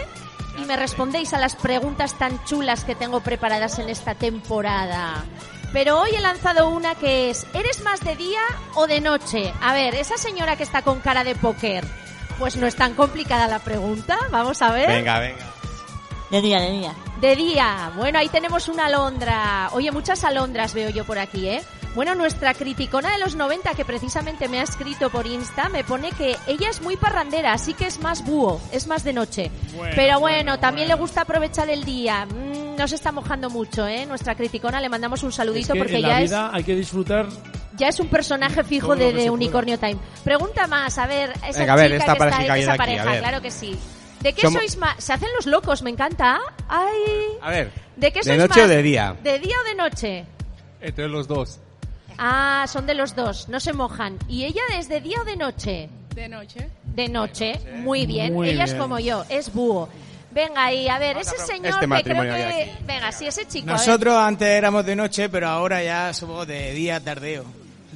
[0.60, 5.24] y me respondéis a las preguntas tan chulas que tengo preparadas en esta temporada.
[5.74, 8.40] Pero hoy he lanzado una que es, ¿eres más de día
[8.76, 9.52] o de noche?
[9.60, 11.84] A ver, esa señora que está con cara de póker,
[12.38, 14.86] pues no es tan complicada la pregunta, vamos a ver.
[14.86, 15.52] Venga, venga.
[16.30, 16.94] De día, de día.
[17.20, 19.68] De día, bueno, ahí tenemos una alondra.
[19.72, 21.64] Oye, muchas alondras veo yo por aquí, ¿eh?
[21.94, 26.10] Bueno, nuestra criticona de los 90, que precisamente me ha escrito por Insta, me pone
[26.10, 29.50] que ella es muy parrandera, así que es más búho, es más de noche.
[29.76, 30.96] Bueno, Pero bueno, bueno, también bueno.
[30.96, 32.26] le gusta aprovechar el día.
[32.26, 34.06] Mm, no se está mojando mucho, ¿eh?
[34.06, 36.74] Nuestra criticona, le mandamos un Es saludito que porque en ya la es, hay que
[36.74, 37.26] disfrutar.
[37.76, 39.98] ya es un personaje fijo de, de Unicornio Time.
[40.24, 42.70] Pregunta más, a ver, esa Venga, a ver, chica esta que pareja está que esa
[42.70, 43.78] de aquí, pareja, claro que sí.
[44.20, 44.96] ¿De qué sois más?
[44.98, 46.40] Se hacen los locos, me encanta.
[46.66, 47.36] Ay.
[47.40, 48.64] A ver, ¿De qué ¿de sois noche más?
[48.64, 49.16] o de día?
[49.22, 50.24] ¿De día o de noche?
[50.80, 51.60] Entre los dos.
[52.18, 54.18] Ah, son de los dos, no se mojan.
[54.28, 55.88] ¿Y ella es de día o de noche?
[56.14, 56.68] De noche.
[56.84, 58.34] De noche, muy bien.
[58.34, 59.88] Muy ella es como yo, es búho.
[60.30, 62.44] Venga, y a ver, ese señor este que creo matrimonio de que...
[62.44, 62.84] aquí.
[62.86, 63.66] Venga, sí, ese chico.
[63.66, 63.76] ver.
[63.76, 67.44] Nosotros antes éramos de noche, pero ahora ya somos de día tardeo.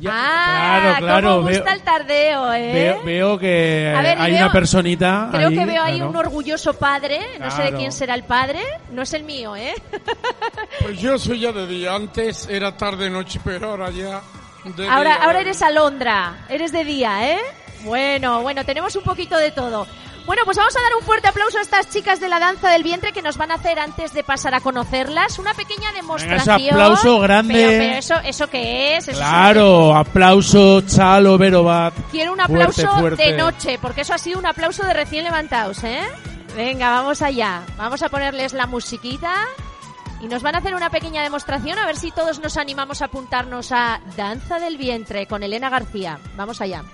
[0.01, 1.29] Ya- Ah, claro, claro.
[1.37, 2.73] cómo gusta veo, el tardeo, ¿eh?
[2.73, 5.29] veo, veo que ver, hay veo- una personita.
[5.33, 6.11] Creo ahí, que veo ahí claro.
[6.11, 8.61] un orgulloso padre, no sé de quién será el padre,
[8.93, 9.75] no es el mío, ¿eh?
[10.83, 11.95] Pues yo soy ya de día.
[11.95, 14.21] Antes era tarde-noche, pero ahora ya.
[14.65, 15.25] de Ahora, día.
[15.25, 17.39] ahora eres alondra, eres de día, ¿eh?
[17.83, 19.87] Bueno, bueno, tenemos un poquito de todo.
[20.29, 22.83] Bueno, pues vamos a dar un fuerte aplauso a estas chicas de la danza del
[22.83, 26.75] vientre que nos van a hacer antes de pasar a conocerlas una pequeña demostración.
[26.75, 27.55] aplauso grande.
[27.55, 29.05] Pero, pero eso, ¿eso qué es?
[29.05, 31.95] Eso es Claro, aplauso, Chalo, Verovat.
[32.11, 33.23] Quiero un Fuerte, aplauso fuerte.
[33.23, 36.03] de noche, porque eso ha sido un aplauso de recién levantados, ¿eh?
[36.55, 37.63] Venga, vamos allá.
[37.79, 39.35] Vamos a ponerles la musiquita.
[40.21, 43.07] Y nos van a hacer una pequeña demostración a ver si todos nos animamos a
[43.07, 46.19] apuntarnos a Danza del Vientre con Elena García.
[46.37, 46.85] Vamos allá.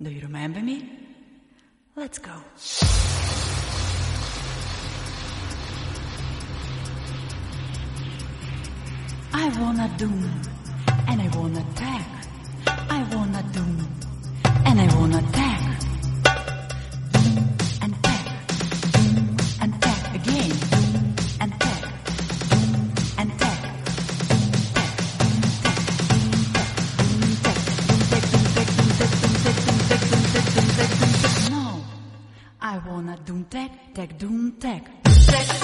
[0.00, 0.88] Do you remember me?
[1.96, 2.30] Let's go.
[9.34, 10.22] I wanna doom,
[11.08, 12.04] and I wanna tag.
[12.68, 13.88] I wanna doom,
[14.66, 15.57] and I wanna tag.
[34.16, 35.57] Doom Tech.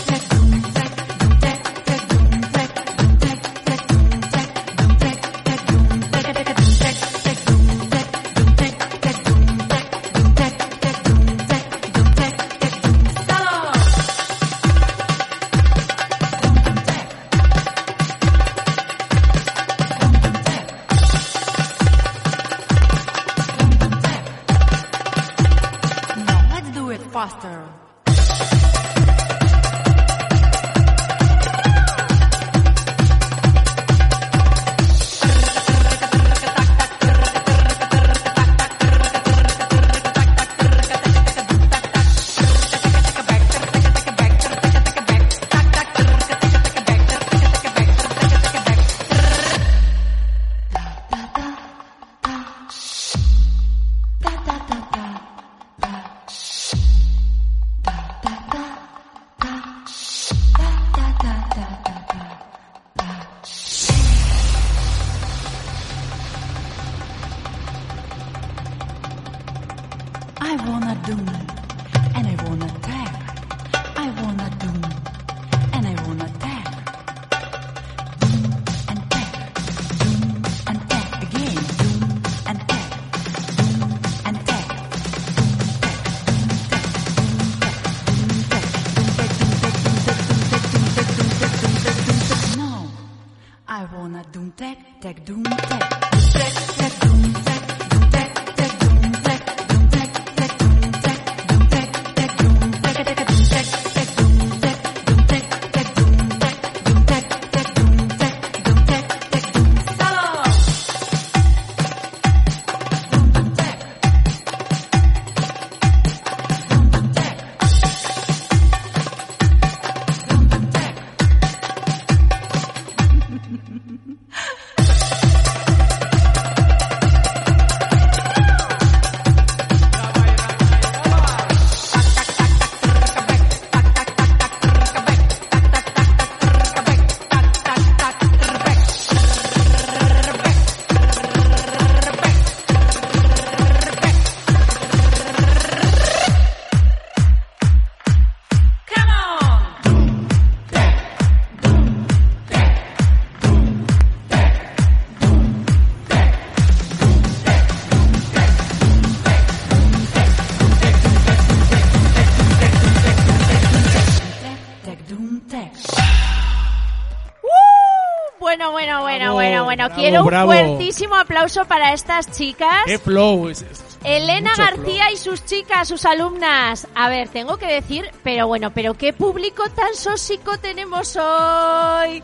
[170.08, 170.52] Quiero un bravo.
[170.52, 172.82] fuertísimo aplauso para estas chicas.
[172.86, 173.48] ¡Qué flow!
[173.48, 176.86] Es- es- Elena mucho García y sus chicas, sus alumnas.
[176.94, 182.22] A ver, tengo que decir, pero bueno, pero qué público tan sósico tenemos hoy.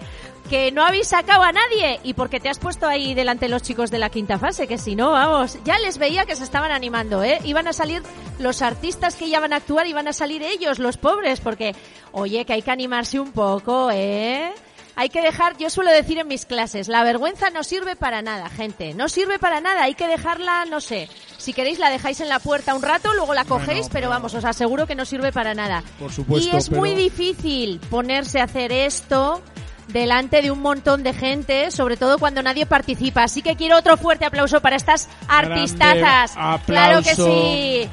[0.50, 2.00] Que no habéis sacado a nadie.
[2.02, 4.96] Y porque te has puesto ahí delante los chicos de la quinta fase, que si
[4.96, 7.38] no, vamos, ya les veía que se estaban animando, ¿eh?
[7.44, 8.02] Iban a salir
[8.40, 11.74] los artistas que ya van a actuar, iban a salir ellos, los pobres, porque,
[12.10, 14.52] oye, que hay que animarse un poco, ¿eh?
[15.00, 18.50] Hay que dejar, yo suelo decir en mis clases, la vergüenza no sirve para nada,
[18.50, 18.92] gente.
[18.92, 21.08] No sirve para nada, hay que dejarla, no sé.
[21.38, 24.08] Si queréis la dejáis en la puerta un rato, luego la cogéis, Bueno, pero pero-
[24.10, 25.82] vamos, os aseguro que no sirve para nada.
[25.98, 29.40] Por supuesto, y es muy difícil ponerse a hacer esto
[29.88, 33.22] delante de un montón de gente, sobre todo cuando nadie participa.
[33.22, 36.36] Así que quiero otro fuerte aplauso para estas artistazas.
[36.66, 37.88] Claro que sí.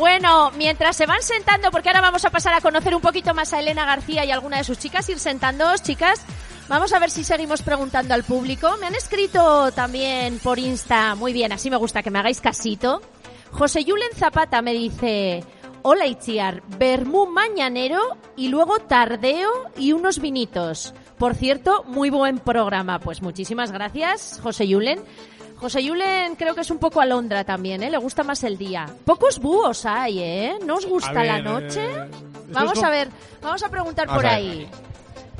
[0.00, 3.52] Bueno, mientras se van sentando, porque ahora vamos a pasar a conocer un poquito más
[3.52, 6.24] a Elena García y alguna de sus chicas, ir sentándoos, chicas.
[6.70, 8.78] Vamos a ver si seguimos preguntando al público.
[8.80, 13.02] Me han escrito también por Insta, muy bien, así me gusta que me hagáis casito.
[13.50, 15.44] José Yulen Zapata me dice,
[15.82, 18.00] hola Itziar, vermú mañanero
[18.36, 20.94] y luego tardeo y unos vinitos.
[21.18, 23.00] Por cierto, muy buen programa.
[23.00, 25.04] Pues muchísimas gracias, José Yulen.
[25.60, 27.90] José Yulen creo que es un poco alondra también, ¿eh?
[27.90, 28.86] Le gusta más el día.
[29.04, 30.58] Pocos búhos hay, ¿eh?
[30.64, 31.84] ¿No os gusta A la noche?
[31.84, 32.10] eh,
[32.48, 33.08] Vamos a ver,
[33.42, 34.32] vamos a preguntar por ver.
[34.32, 34.68] ahí.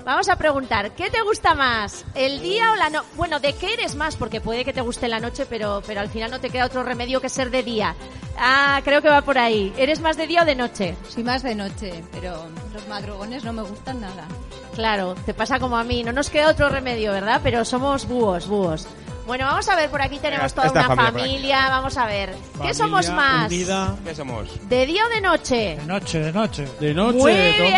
[0.05, 2.05] Vamos a preguntar, ¿qué te gusta más?
[2.15, 3.07] ¿El día o la noche?
[3.17, 4.17] Bueno, ¿de qué eres más?
[4.17, 6.83] Porque puede que te guste la noche, pero, pero al final no te queda otro
[6.83, 7.95] remedio que ser de día.
[8.39, 9.73] Ah, creo que va por ahí.
[9.77, 10.97] ¿Eres más de día o de noche?
[11.09, 14.27] Soy más de noche, pero los madrugones no me gustan nada.
[14.75, 16.03] Claro, te pasa como a mí.
[16.03, 17.41] No nos queda otro remedio, ¿verdad?
[17.43, 18.87] Pero somos búhos, búhos.
[19.27, 21.69] Bueno, vamos a ver, por aquí tenemos Esta toda una familia.
[21.69, 22.35] Vamos a ver.
[22.63, 23.47] ¿Qué somos más?
[23.47, 23.95] unida.
[24.05, 24.69] ¿Qué somos?
[24.69, 25.77] ¿De día o de noche?
[25.77, 26.65] De noche, de noche.
[26.81, 27.69] De noche, Muy toma.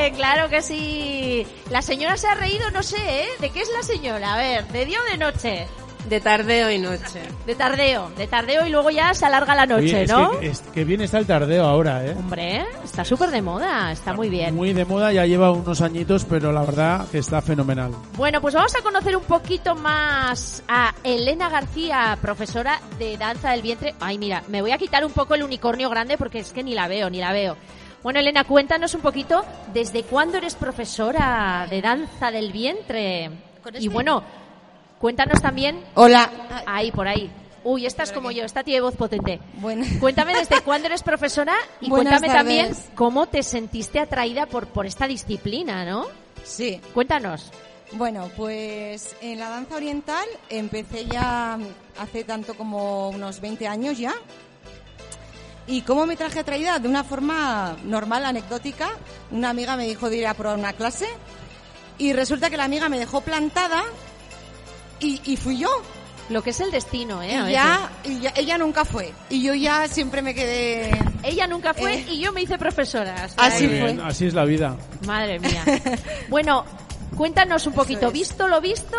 [0.00, 1.46] bien, claro que sí.
[1.70, 3.28] La señora se ha reído, no sé, ¿eh?
[3.40, 4.34] ¿De qué es la señora?
[4.34, 5.66] A ver, ¿de día o de noche?
[6.08, 7.22] De tardeo y noche.
[7.46, 10.38] De tardeo, de tardeo y luego ya se alarga la Oye, noche, es ¿no?
[10.38, 12.14] Que, es que bien está el tardeo ahora, ¿eh?
[12.16, 14.54] Hombre, está súper de moda, está muy bien.
[14.54, 17.92] Muy de moda, ya lleva unos añitos, pero la verdad que está fenomenal.
[18.16, 23.62] Bueno, pues vamos a conocer un poquito más a Elena García, profesora de danza del
[23.62, 23.94] vientre.
[24.00, 26.74] Ay, mira, me voy a quitar un poco el unicornio grande porque es que ni
[26.74, 27.56] la veo, ni la veo.
[28.02, 33.30] Bueno, Elena, cuéntanos un poquito, ¿desde cuándo eres profesora de danza del vientre?
[33.78, 34.22] Y bueno,
[34.98, 35.82] cuéntanos también...
[35.94, 36.30] Hola.
[36.66, 37.30] Ahí, por ahí.
[37.64, 39.40] Uy, esta es como yo, esta tiene voz potente.
[39.54, 39.86] Bueno.
[39.98, 44.84] Cuéntame desde cuándo eres profesora y Buenas cuéntame también cómo te sentiste atraída por, por
[44.84, 46.06] esta disciplina, ¿no?
[46.44, 46.80] Sí.
[46.92, 47.50] Cuéntanos.
[47.92, 51.58] Bueno, pues en la danza oriental empecé ya
[51.98, 54.14] hace tanto como unos 20 años ya.
[55.66, 56.78] ¿Y cómo me traje atraída?
[56.78, 58.90] De una forma normal, anecdótica.
[59.30, 61.06] Una amiga me dijo de ir a probar una clase
[61.96, 63.82] y resulta que la amiga me dejó plantada
[65.04, 65.68] y, y fui yo.
[66.30, 67.36] Lo que es el destino, ¿eh?
[67.36, 69.12] A Y ya, y ya- ella nunca fue.
[69.28, 70.90] Y yo ya siempre me quedé...
[71.22, 72.06] Ella nunca fue Eh.
[72.12, 73.14] y yo me hice profesora.
[73.26, 74.74] O sea, Así eh, bien, así es la vida.
[75.06, 75.62] Madre mía.
[76.30, 76.64] Bueno,
[77.16, 78.06] cuéntanos un poquito.
[78.06, 78.12] es.
[78.14, 78.96] Visto lo visto,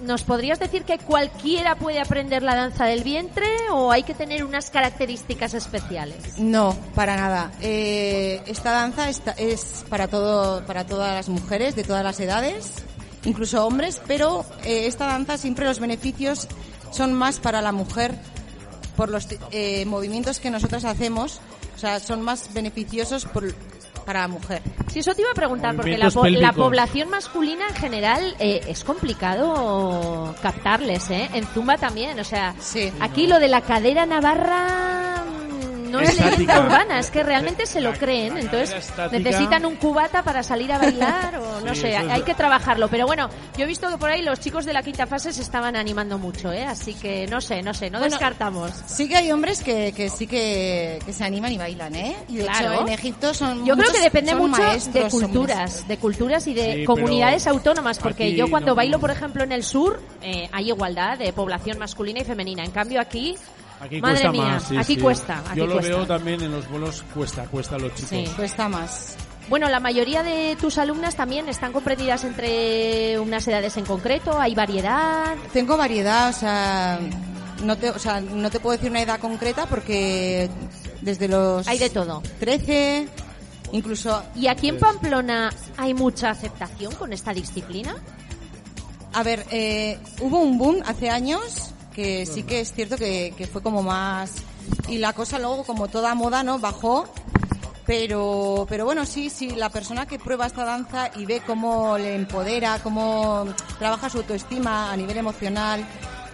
[0.00, 4.42] ¿nos podrías decir que cualquiera puede aprender la danza del vientre o hay que tener
[4.42, 6.38] unas características especiales?
[6.38, 7.52] No, para nada.
[7.60, 12.72] Eh, esta danza está- es para todo, para todas las mujeres de todas las edades,
[13.24, 16.48] incluso hombres, pero eh, esta danza siempre los beneficios
[16.90, 18.14] son más para la mujer
[18.96, 21.40] por los eh, movimientos que nosotras hacemos,
[21.74, 23.54] o sea, son más beneficiosos por-
[24.04, 24.60] para la mujer.
[24.92, 28.60] Sí, eso te iba a preguntar, porque la, po- la población masculina en general eh,
[28.66, 31.30] es complicado captarles, ¿eh?
[31.32, 32.92] En Zumba también, o sea, Sí.
[33.00, 35.22] aquí lo de la cadera navarra
[35.92, 36.30] no es Estática.
[36.36, 40.78] leyenda urbana, es que realmente se lo creen, entonces necesitan un cubata para salir a
[40.78, 44.10] bailar o no Sí, sé, hay que trabajarlo, pero bueno, yo he visto que por
[44.10, 46.64] ahí los chicos de la quinta fase se estaban animando mucho, ¿eh?
[46.64, 48.72] Así que no sé, no sé, no Bueno, descartamos.
[48.86, 52.16] Sí que hay hombres que, que sí que, que se animan y bailan, ¿eh?
[52.28, 52.72] Y de Claro.
[52.72, 55.96] hecho en Egipto son Yo creo muchos- que depende mucho de maestros, son culturas, de
[55.98, 58.74] culturas y de Sí, comunidades autónomas, porque yo cuando no.
[58.74, 62.64] bailo, por ejemplo, en el sur, eh, hay igualdad de población masculina y femenina.
[62.64, 63.36] En cambio aquí,
[63.82, 64.62] Aquí madre cuesta mía, más.
[64.62, 65.00] sí, aquí sí.
[65.00, 65.90] cuesta, aquí Yo lo cuesta.
[65.96, 68.10] veo también en los vuelos, cuesta, cuesta a los chicos.
[68.10, 68.24] Sí.
[68.36, 69.16] Cuesta más.
[69.48, 74.54] Bueno, la mayoría de tus alumnas también están comprendidas entre unas edades en concreto, hay
[74.54, 75.34] variedad.
[75.52, 77.00] Tengo variedad, o sea,
[77.64, 80.48] no te, o sea, no te puedo decir una edad concreta porque
[81.00, 82.22] desde los Hay de todo.
[82.38, 83.08] 13,
[83.72, 87.96] incluso, ¿Y aquí en Pamplona hay mucha aceptación con esta disciplina?
[89.14, 93.46] a ver, eh, hubo un boom hace años que sí que es cierto que, que
[93.46, 94.34] fue como más
[94.88, 97.06] y la cosa luego como toda moda no bajó
[97.86, 102.14] Pero, pero bueno, sí, sí, la persona que prueba esta danza y ve cómo le
[102.14, 103.44] empodera, cómo
[103.78, 105.84] trabaja su autoestima a nivel emocional,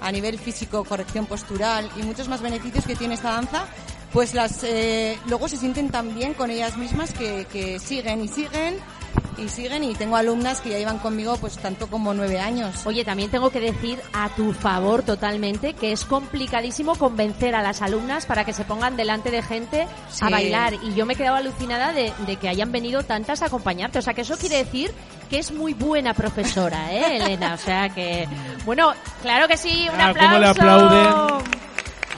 [0.01, 3.65] a nivel físico, corrección postural y muchos más beneficios que tiene esta danza,
[4.13, 8.29] pues las eh, luego se sienten tan bien con ellas mismas que, que siguen y
[8.29, 8.77] siguen
[9.39, 12.87] y siguen y tengo alumnas que ya llevan conmigo pues tanto como nueve años.
[12.87, 17.83] Oye, también tengo que decir a tu favor totalmente que es complicadísimo convencer a las
[17.83, 19.87] alumnas para que se pongan delante de gente
[20.21, 20.75] a bailar.
[20.83, 23.99] Y yo me he quedado alucinada de, de que hayan venido tantas a acompañarte.
[23.99, 24.93] O sea, que eso quiere decir
[25.31, 27.55] que es muy buena profesora, ¿eh, Elena?
[27.55, 28.27] O sea que...
[28.65, 30.29] Bueno, claro que sí, un Ah, aplauso.
[30.29, 31.45] cómo le aplauden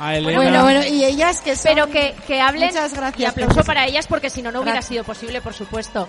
[0.01, 0.37] a Elena.
[0.41, 1.73] Bueno, bueno, y ellas que son...
[1.75, 4.77] Pero que, que hablen Muchas gracias, y aplauso para ellas porque si no, no hubiera
[4.77, 4.89] Gracias.
[4.89, 6.09] sido posible, por supuesto.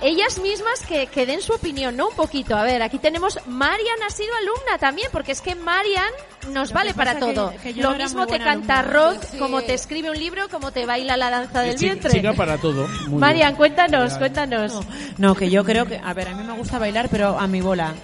[0.00, 2.08] Ellas mismas que, que den su opinión, ¿no?
[2.08, 2.56] Un poquito.
[2.56, 3.38] A ver, aquí tenemos...
[3.46, 6.10] Marian ha sido alumna también, porque es que Marian
[6.50, 7.54] nos Lo vale para que- todo.
[7.62, 8.92] que Lo no mismo te canta alumna.
[9.12, 9.38] rock, Sí.
[9.38, 12.10] como te escribe un libro, como te baila la danza del vientre.
[12.10, 12.88] Chica para todo.
[13.06, 13.56] Muy Marian, bien.
[13.56, 14.80] cuéntanos, cuéntanos.
[15.18, 17.60] No, que yo creo que, a ver, a mí me gusta bailar, pero a mi
[17.60, 17.94] bola.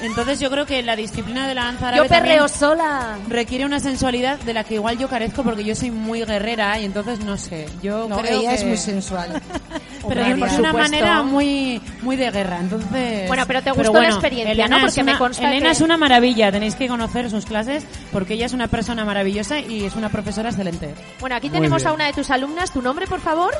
[0.00, 3.16] Entonces yo creo que la disciplina de la danza árabe Yo perreo sola.
[3.28, 6.84] requiere una sensualidad de la que igual yo carezco porque yo soy muy guerrera y
[6.84, 7.66] entonces no sé.
[7.82, 8.54] Yo No, creo ella que...
[8.56, 9.40] es muy sensual.
[10.08, 13.28] pero de una manera muy muy de guerra, entonces.
[13.28, 14.84] Bueno, pero te gustó la experiencia, Elena ¿no?
[14.86, 18.46] Porque me consta Elena que- es una maravilla, tenéis que conocer sus clases porque ella
[18.46, 20.94] es una persona maravillosa y es una profesora excelente.
[21.20, 21.88] Bueno, aquí Muy tenemos bien.
[21.88, 22.72] a una de tus alumnas.
[22.72, 23.54] ¿Tu nombre, por favor?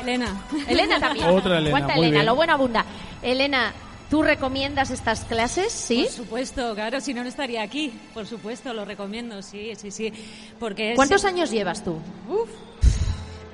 [0.00, 0.26] Elena.
[0.66, 1.26] Elena también.
[1.28, 2.26] Otra Elena, Cuenta muy Elena, bien.
[2.26, 2.84] lo bueno abunda.
[3.22, 3.72] Elena,
[4.12, 5.72] ¿tú recomiendas estas clases?
[5.72, 6.02] ¿Sí?
[6.02, 7.90] Por supuesto, claro, si no, no estaría aquí.
[8.12, 10.12] Por supuesto, lo recomiendo, sí, sí, sí.
[10.60, 11.96] Porque es- ¿Cuántos años llevas tú?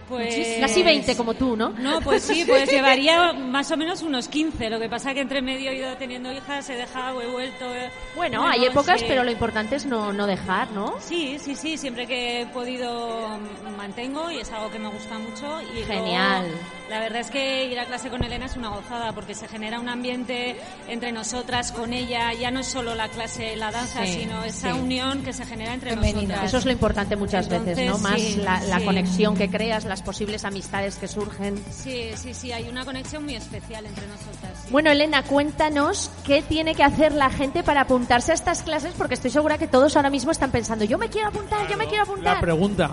[0.09, 0.57] Pues...
[0.61, 1.71] Casi 20 como tú, ¿no?
[1.71, 4.71] No, pues sí, pues llevaría más o menos unos 15.
[4.71, 7.75] Lo que pasa que entre medio he ido teniendo hijas, he dejado, he vuelto.
[7.75, 9.07] eh, Bueno, hay épocas, sí.
[9.09, 10.95] pero lo importante es no, no dejar, ¿no?
[11.01, 13.29] Sí, sí, sí, siempre que he podido
[13.77, 15.61] mantengo y es algo que me gusta mucho.
[15.63, 16.47] Y luego, Genial.
[16.91, 19.79] la verdad es que ir a clase con Elena es una gozada porque se genera
[19.81, 20.57] un ambiente
[20.89, 22.33] entre nosotras, con ella.
[22.33, 24.79] Ya no es solo la clase, la danza, Sí, sino esa sí.
[24.79, 26.21] unión que se genera entre Femenina.
[26.23, 26.45] nosotras.
[26.45, 27.99] Eso es lo importante muchas veces, ¿no?
[27.99, 31.61] Más la, la conexión que creas, las posibles amistades que surgen.
[31.73, 34.53] Sí, sí, sí, hay una conexión muy especial entre nosotras.
[34.65, 34.69] sí.
[34.71, 39.15] Bueno, Elena, cuéntanos qué tiene que hacer la gente para apuntarse a estas clases, porque
[39.15, 42.05] estoy segura que todos ahora mismo están pensando, yo me quiero apuntar, yo me quiero
[42.05, 42.41] La apuntar.
[42.41, 42.91] pregunta.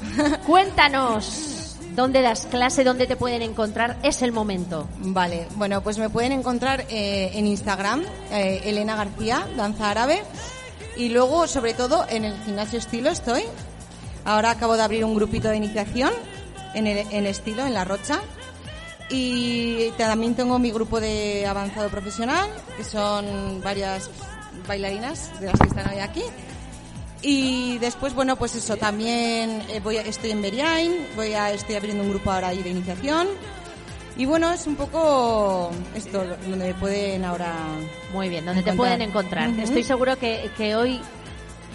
[0.46, 2.84] Cuéntanos, ¿dónde das clase?
[2.84, 3.96] ¿Dónde te pueden encontrar?
[4.02, 4.86] Es el momento.
[4.98, 10.22] Vale, bueno, pues me pueden encontrar eh, en Instagram, eh, Elena García, danza árabe,
[10.98, 13.42] y luego, sobre todo, en el gimnasio estilo estoy.
[14.24, 16.12] Ahora acabo de abrir un grupito de iniciación
[16.74, 18.20] en, el, en estilo, en La Rocha.
[19.10, 24.08] Y también tengo mi grupo de avanzado profesional, que son varias
[24.66, 26.22] bailarinas de las que están hoy aquí.
[27.20, 31.76] Y después, bueno, pues eso, también eh, voy a- estoy en Beriain, voy a, estoy
[31.76, 33.28] abriendo un grupo ahora ahí de iniciación.
[34.16, 37.54] Y bueno, es un poco esto, donde me pueden ahora...
[38.12, 38.96] Muy bien, donde te Encontrar.
[38.98, 39.48] pueden encontrar.
[39.50, 39.60] Ujú.
[39.62, 41.00] Estoy seguro que, que hoy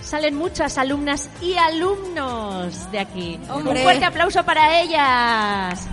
[0.07, 3.39] salen muchas alumnas y alumnos de aquí.
[3.49, 3.73] Hombre.
[3.79, 5.87] Un fuerte aplauso para ellas.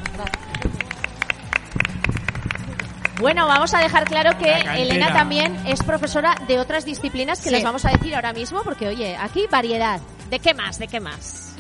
[3.20, 4.50] Bueno, vamos a dejar claro que.
[4.82, 7.54] Elena también es profesora de otras disciplinas que Sí.
[7.54, 10.00] les vamos a decir ahora mismo, porque oye, aquí variedad.
[10.30, 10.78] ¿De qué más?
[10.78, 11.54] ¿De qué más?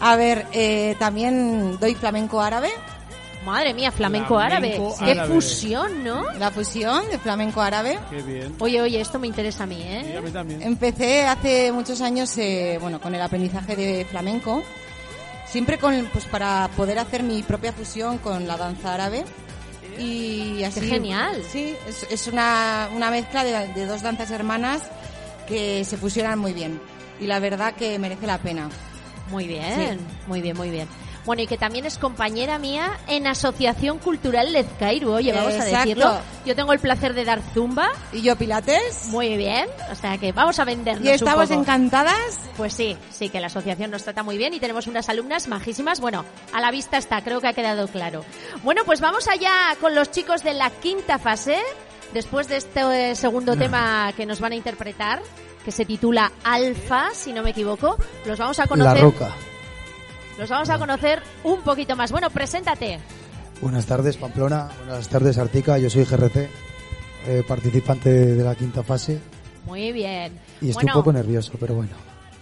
[0.00, 2.70] A ver, eh, también doy flamenco árabe,
[3.44, 4.72] Madre mía, flamenco, árabe.
[4.74, 5.34] Flamenco Qué árabe.
[5.34, 6.32] fusión, ¿no?
[6.38, 7.98] la fusión de flamenco árabe.
[8.10, 8.54] Qué bien.
[8.58, 10.16] Oye, oye, esto me interesa a mí, ¿eh?
[10.18, 10.62] a mí también.
[10.62, 14.62] Empecé hace muchos años, eh, bueno, con el aprendizaje de flamenco,
[15.46, 19.24] siempre con, pues para poder hacer mi propia fusión con la danza árabe.
[19.98, 20.80] Y así.
[20.80, 21.42] Qué genial.
[21.50, 24.82] Sí, es, es una, una mezcla de, de dos danzas hermanas
[25.48, 26.80] que se fusionan muy bien.
[27.20, 28.68] Y la verdad que merece la pena.
[29.30, 30.88] Muy bien, muy bien, muy bien.
[31.28, 35.12] Bueno, y que también es compañera mía en Asociación Cultural Lezcairu.
[35.12, 35.78] Oye, vamos a Exacto.
[35.80, 36.18] decirlo.
[36.46, 37.90] Yo tengo el placer de dar zumba.
[38.14, 39.08] ¿Y yo pilates?
[39.08, 39.66] Muy bien.
[39.92, 41.60] O sea que vamos a vendernos Y estamos un poco.
[41.60, 42.40] encantadas.
[42.56, 46.00] Pues sí, sí, que la asociación nos trata muy bien y tenemos unas alumnas majísimas.
[46.00, 48.24] Bueno, a la vista está, creo que ha quedado claro.
[48.62, 51.58] Bueno, pues vamos allá con los chicos de la quinta fase.
[52.14, 55.20] Después de este eh, segundo tema que nos van a interpretar,
[55.62, 59.02] que se titula Alfa, si no me equivoco, los vamos a La conocer.
[59.02, 59.28] Roca.
[60.38, 62.12] Los vamos a conocer un poquito más.
[62.12, 62.98] Bueno, preséntate.
[63.60, 64.68] Buenas tardes, Pamplona.
[64.86, 65.78] Buenas tardes, Artica.
[65.78, 66.48] Yo soy GRC,
[67.26, 69.20] eh, participante de la quinta fase.
[69.66, 70.38] Muy bien.
[70.60, 71.90] Y estoy bueno, un poco nervioso, pero bueno.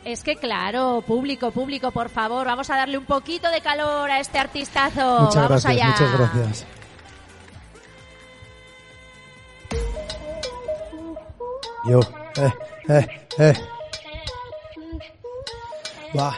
[0.05, 4.21] es que claro, público, público, por favor, vamos a darle un poquito de calor a
[4.21, 5.21] este artistazo.
[5.23, 5.87] muchas vamos gracias, allá.
[5.89, 6.67] muchas gracias.
[11.89, 12.01] Yo,
[12.37, 12.53] eh,
[12.89, 13.07] eh,
[13.39, 13.55] eh.
[16.19, 16.37] Va.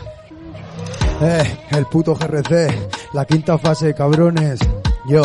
[1.20, 4.60] Eh, el puto GRC, la quinta fase, cabrones.
[5.08, 5.22] Yo,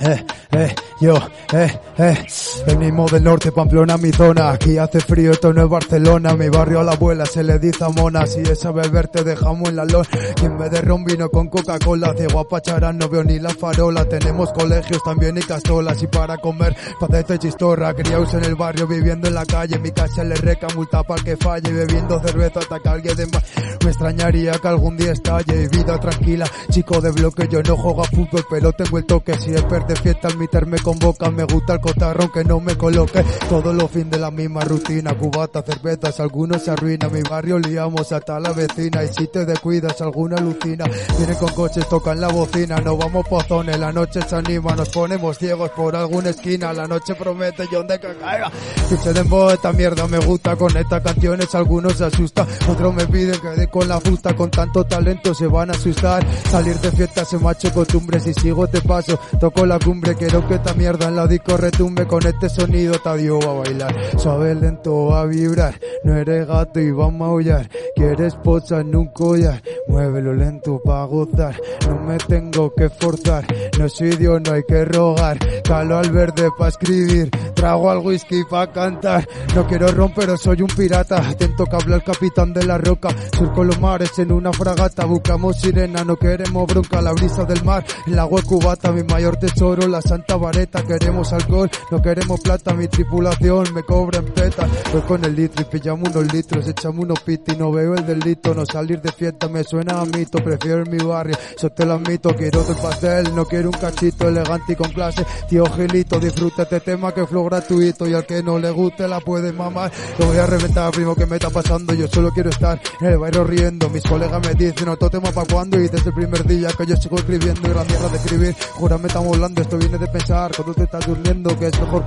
[0.00, 1.16] eh, eh, yo,
[1.52, 2.24] eh, eh.
[2.68, 4.50] Venimos del norte, Pamplona, mi zona.
[4.50, 6.34] Aquí hace frío, esto no es Barcelona.
[6.34, 8.26] Mi barrio a la abuela se le dice a mona.
[8.26, 10.06] Si es a beber, te dejamos en la lona.
[10.36, 12.12] Quien me de ron vino con Coca-Cola.
[12.14, 14.04] Ciego a pacharán, no veo ni la farola.
[14.04, 16.02] Tenemos colegios también y castolas.
[16.02, 17.94] Y para comer, padece chistorra.
[17.94, 19.78] Criados en el barrio, viviendo en la calle.
[19.78, 21.72] Mi casa le reca, multa para que falle.
[21.72, 23.44] Bebiendo cerveza hasta que alguien de más.
[23.82, 25.68] Me extrañaría que algún día estalle.
[25.68, 27.48] Vida tranquila, chico de bloque.
[27.48, 29.32] Yo no juego a fútbol, pero tengo el toque.
[29.38, 31.30] Si es de fiesta, al meter me convoca.
[31.30, 33.24] Me gusta el cotarrón que no me coloque.
[33.48, 35.16] Todos los fines de la misma rutina.
[35.16, 37.12] Cubata, cervezas, algunos se arruinan.
[37.12, 39.04] Mi barrio liamos hasta la vecina.
[39.04, 40.84] Y si te descuidas, alguna alucina.
[41.16, 42.80] Vienen con coches, tocan la bocina.
[42.80, 44.74] No vamos pozones, la noche se anima.
[44.74, 46.72] Nos ponemos ciegos por alguna esquina.
[46.72, 48.50] La noche promete y donde que caiga.
[48.76, 50.56] Escuche de esta mierda me gusta.
[50.56, 52.46] Con estas canciones algunos se asustan.
[52.68, 54.34] Otros me piden que dé con la fusta.
[54.34, 56.26] Con tanto talento se van a asustar.
[56.50, 58.20] Salir de fiesta se hecho costumbre.
[58.20, 60.14] Si sigo te paso, toco la cumbre.
[60.14, 62.06] Quiero que esta mierda en la disco retumbe.
[62.06, 63.94] Con sonido te adiós a bailar.
[64.18, 65.74] Suave, lento a vibrar.
[66.04, 67.68] No eres gato y vamos a maullar.
[67.96, 69.62] Quieres posa en un collar.
[69.88, 71.56] Muévelo lento pa' gozar.
[71.88, 73.44] No me tengo que forzar.
[73.78, 75.38] No soy Dios, no hay que rogar.
[75.64, 77.30] Calo al verde pa' escribir.
[77.54, 79.26] Trago al whisky pa' cantar.
[79.54, 81.16] No quiero romper, soy un pirata.
[81.28, 83.08] Atento que habla el capitán de la roca.
[83.36, 85.06] Surco los mares en una fragata.
[85.06, 87.00] Buscamos sirena, no queremos bronca.
[87.00, 88.92] La brisa del mar, el agua cubata.
[88.92, 90.82] Mi mayor tesoro, la santa vareta.
[90.82, 92.74] Queremos alcohol, no queremos plata.
[92.74, 94.68] Mi tripulación me cobra en peta.
[94.92, 96.66] Voy con el litro y pillamos unos litros.
[96.66, 98.54] Echamos unos piti, no veo el delito.
[98.54, 100.42] No salir de fiesta me suena a mito.
[100.42, 102.34] Prefiero en mi barrio, eso te lo admito.
[102.34, 105.24] Quiero del pastel, no quiero un cachito elegante y con clase.
[105.48, 108.06] Tío Gilito, disfruta este tema que es flow gratuito.
[108.06, 109.92] Y al que no le guste la puede mamar.
[110.18, 111.94] Lo voy a reventar, primo, que me está pasando?
[111.94, 113.88] Yo solo quiero estar en el barrio riendo.
[113.90, 115.78] Mis colegas me dicen, otro tema pa' cuando.
[115.78, 118.56] Y desde el primer día que yo sigo escribiendo y la mierda de escribir.
[118.74, 120.50] Jura, me estamos hablando, esto viene de pensar.
[120.54, 122.04] Cuando te estás durmiendo, que es mejor.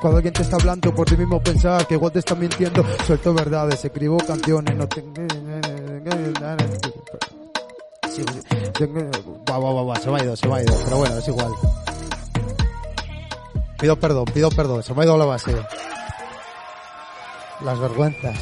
[0.00, 1.86] Cuando alguien te está hablando, por ti mismo pensar.
[1.86, 2.84] Que igual te está mintiendo.
[3.06, 5.14] Suelto verdades, escribo canciones, no tengo...
[8.10, 8.24] Sí,
[9.50, 11.28] Va, va, va, va, se me ha ido, se me ha ido, pero bueno, es
[11.28, 11.52] igual.
[13.78, 15.54] Pido perdón, pido perdón, se me ha ido la base.
[17.62, 18.36] Las vergüenzas.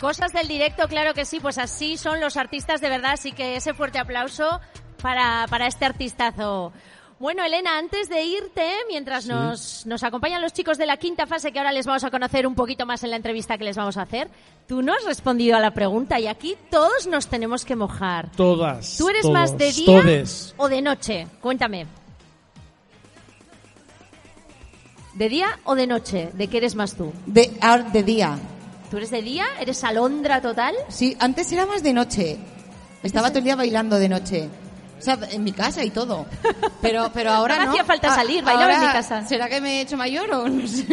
[0.00, 3.56] Cosas del directo, claro que sí, pues así son los artistas de verdad, así que
[3.56, 4.60] ese fuerte aplauso
[5.00, 6.72] para, para este artistazo.
[7.20, 11.52] Bueno, Elena, antes de irte, mientras nos, nos acompañan los chicos de la quinta fase,
[11.52, 13.96] que ahora les vamos a conocer un poquito más en la entrevista que les vamos
[13.96, 14.28] a hacer,
[14.66, 18.32] tú no has respondido a la pregunta y aquí todos nos tenemos que mojar.
[18.32, 18.96] Todas.
[18.98, 20.54] ¿Tú eres todos, más de día todes.
[20.56, 21.28] o de noche?
[21.40, 21.86] Cuéntame.
[25.14, 26.30] ¿De día o de noche?
[26.34, 27.12] ¿De qué eres más tú?
[27.26, 28.36] De, ahora, de día.
[28.90, 29.46] ¿Tú eres de día?
[29.60, 30.74] ¿Eres alondra total?
[30.88, 32.38] Sí, antes era más de noche.
[33.04, 34.50] Estaba todo el día bailando de noche.
[34.98, 36.24] O sea, en mi casa y todo.
[36.80, 37.70] Pero, pero ahora No no.
[37.70, 39.26] hacía falta Ah, salir, bailaba en ahora, mi casa.
[39.26, 40.84] ¿Será que me he hecho mayor o no sé?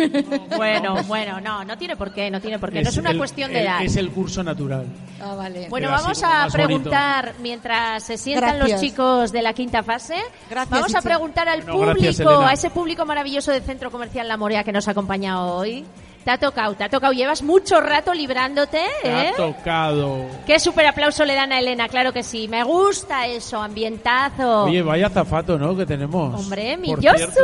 [0.57, 2.81] Bueno, bueno, no, no tiene por qué, no tiene por qué.
[2.81, 3.83] no es una el- cuestión de el- edad.
[3.83, 4.85] Es el curso natural.
[5.21, 5.67] Ah, vale.
[5.69, 6.67] Bueno, Pero vamos a más bonito.
[6.67, 8.71] preguntar mientras se sientan Gracias.
[8.71, 10.15] los chicos de la quinta fase.
[10.49, 12.49] Gracias, vamos a preguntar al No, gracias, público, Elena.
[12.49, 15.85] a ese público maravilloso del Centro Comercial La Morea que nos ha acompañado hoy.
[16.23, 17.13] Te ha tocado, te ha tocado.
[17.13, 19.27] Llevas mucho rato librándote, Te ¿eh?
[19.29, 20.27] ha tocado.
[20.45, 22.47] Qué súper aplauso le dan a Elena, claro que sí.
[22.47, 24.65] Me gusta eso, ambientazo.
[24.65, 25.75] Oye, vaya azafato, ¿no?
[25.75, 26.39] Que tenemos.
[26.39, 27.17] Hombre, mi Por Yosu.
[27.17, 27.41] cierto,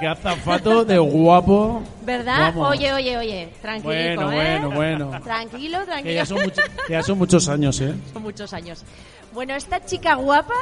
[0.00, 1.82] qué azafato de guapo.
[2.02, 2.54] ¿Verdad?
[2.54, 2.70] Vamos.
[2.70, 4.46] Oye, oye, oye, tranquilito, Bueno, ¿eh?
[4.70, 4.70] bueno,
[5.06, 5.20] bueno.
[5.22, 6.14] Tranquilo, Que tranquilo.
[6.14, 7.94] ya, son mucho- que ya son muchos años, ¿eh?
[8.14, 8.84] Son muchos años.
[9.34, 10.54] Bueno, esta chica guapa,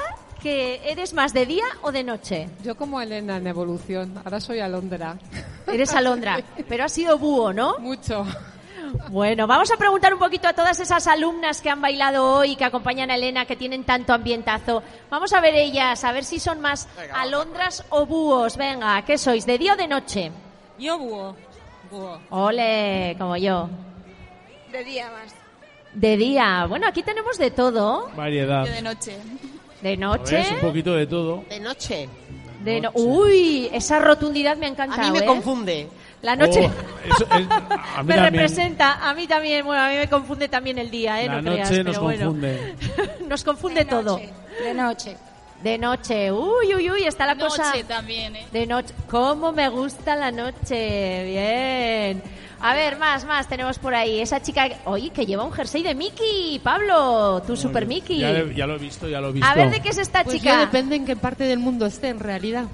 [0.47, 2.49] que ¿eres más de día o de noche?
[2.63, 5.17] Yo como Elena en evolución, ahora soy alondra.
[5.67, 7.81] Eres alondra, pero has sido búho, ¿no?
[7.81, 8.25] Mucho.
[9.11, 12.65] Bueno, vamos a preguntar un poquito a todas esas alumnas que han bailado hoy, que
[12.65, 14.85] acompañan a Elena, que tienen tanto ambientazo.
[15.11, 18.57] Vamos a ver ellas, a ver si son más alondras o búhos.
[18.57, 19.47] Venga, ¿qué sois?
[19.47, 20.31] ¿De día o de noche?
[20.79, 21.35] Yo búho.
[21.91, 22.21] Búho.
[22.31, 23.69] Ole, como yo.
[24.71, 25.35] De día más.
[25.93, 26.67] De día.
[26.69, 28.09] Bueno, aquí tenemos de todo.
[28.15, 28.65] Variedad.
[28.65, 29.19] Yo de noche.
[29.83, 30.37] De noche.
[30.37, 30.53] ¿Ves?
[30.53, 31.45] Un poquito de todo.
[31.49, 32.09] De noche.
[32.65, 35.03] De no- Uy, esa rotundidad me ha encantado.
[35.03, 35.27] A mí me ¿eh?
[35.27, 35.89] confunde.
[36.23, 37.47] La noche Oh, eso es- a mí
[38.09, 38.33] me también.
[38.33, 41.27] representa, a mí también, bueno, a mí me confunde también el día, ¿eh?
[41.29, 42.25] La no creas, noche nos pero bueno.
[42.27, 42.75] confunde.
[43.29, 44.17] nos confunde todo.
[44.65, 45.17] De noche.
[45.63, 47.73] De noche, uy, uy, uy, está la Noche cosa.
[47.89, 48.47] también, ¿eh?
[48.53, 51.25] De noche, ¿cómo me gusta la noche?
[51.25, 52.23] Bien.
[52.67, 54.21] A ver, más, más tenemos por ahí.
[54.21, 58.19] Esa chica, oye, que lleva un jersey de Mickey, Pablo, tu super Mickey.
[58.21, 59.49] Ya, lo he visto, ya lo he visto.
[59.49, 60.55] A ver de qué es esta Pues chica.
[60.55, 62.65] yo depende en qué parte del mundo esté en realidad.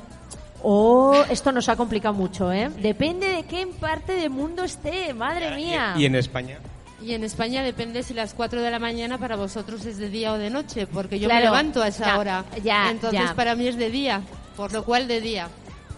[0.62, 2.70] Oh, esto nos ha complicado mucho, ¿eh?
[2.78, 5.94] Depende de qué parte del mundo esté, madre mía.
[5.96, 6.58] ¿Y en España?
[7.02, 10.32] Y en España depende si las 4 de la mañana para vosotros es de día
[10.32, 11.40] o de noche, porque yo Claro.
[11.40, 12.44] me levanto a esa Ya, hora.
[12.62, 13.34] ya, Entonces ya.
[13.34, 14.20] para mí es de día,
[14.56, 15.48] por lo cual de día.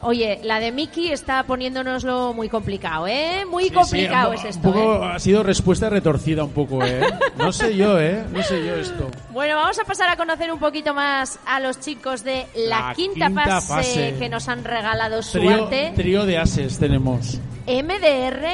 [0.07, 3.45] Oye, la de Miki está poniéndonoslo muy complicado, ¿eh?
[3.51, 5.11] Muy Sí, complicado sí, es un esto, poco- ¿eh?
[5.15, 7.01] Ha sido respuesta retorcida un poco, ¿eh?
[7.39, 8.23] No sé yo, ¿eh?
[8.31, 9.11] No sé yo esto.
[9.31, 12.95] Bueno, vamos a pasar a conocer un poquito más a los chicos de la, La
[12.95, 14.17] quinta, quinta fase, fase.
[14.19, 15.93] que nos han regalado su Trío, arte.
[15.97, 17.41] trío de ases tenemos.
[17.67, 18.47] MDR,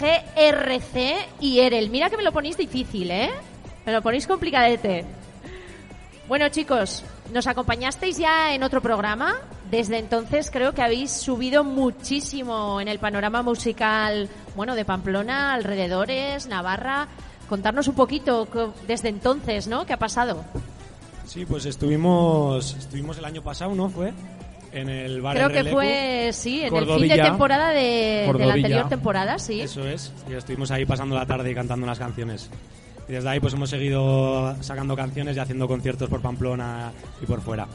[0.00, 1.90] GRC y EREL.
[1.90, 3.30] Mira que me lo ponéis difícil, ¿eh?
[3.86, 5.04] Me lo ponéis complicadete.
[6.26, 9.36] Bueno, chicos, nos acompañasteis ya en otro programa.
[9.70, 16.46] Desde entonces creo que habéis subido muchísimo en el panorama musical, bueno, de Pamplona, alrededores,
[16.46, 17.08] Navarra.
[17.48, 18.46] Contarnos un poquito
[18.86, 19.84] desde entonces, ¿no?
[19.86, 20.44] ¿Qué ha pasado?
[21.26, 23.90] Sí, pues estuvimos, estuvimos el año pasado, ¿no?
[23.90, 24.12] Fue
[24.72, 25.76] en el bar Creo El que Relevo.
[25.76, 29.60] fue, sí, en el fin de temporada de, de la anterior temporada, sí.
[29.60, 32.50] Eso es, y estuvimos ahí pasando la tarde y cantando unas canciones.
[33.08, 36.92] Y desde ahí pues hemos seguido sacando canciones y haciendo conciertos por Pamplona
[37.22, 37.66] y por fuera.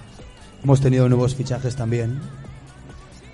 [0.64, 2.20] Hemos tenido nuevos fichajes también.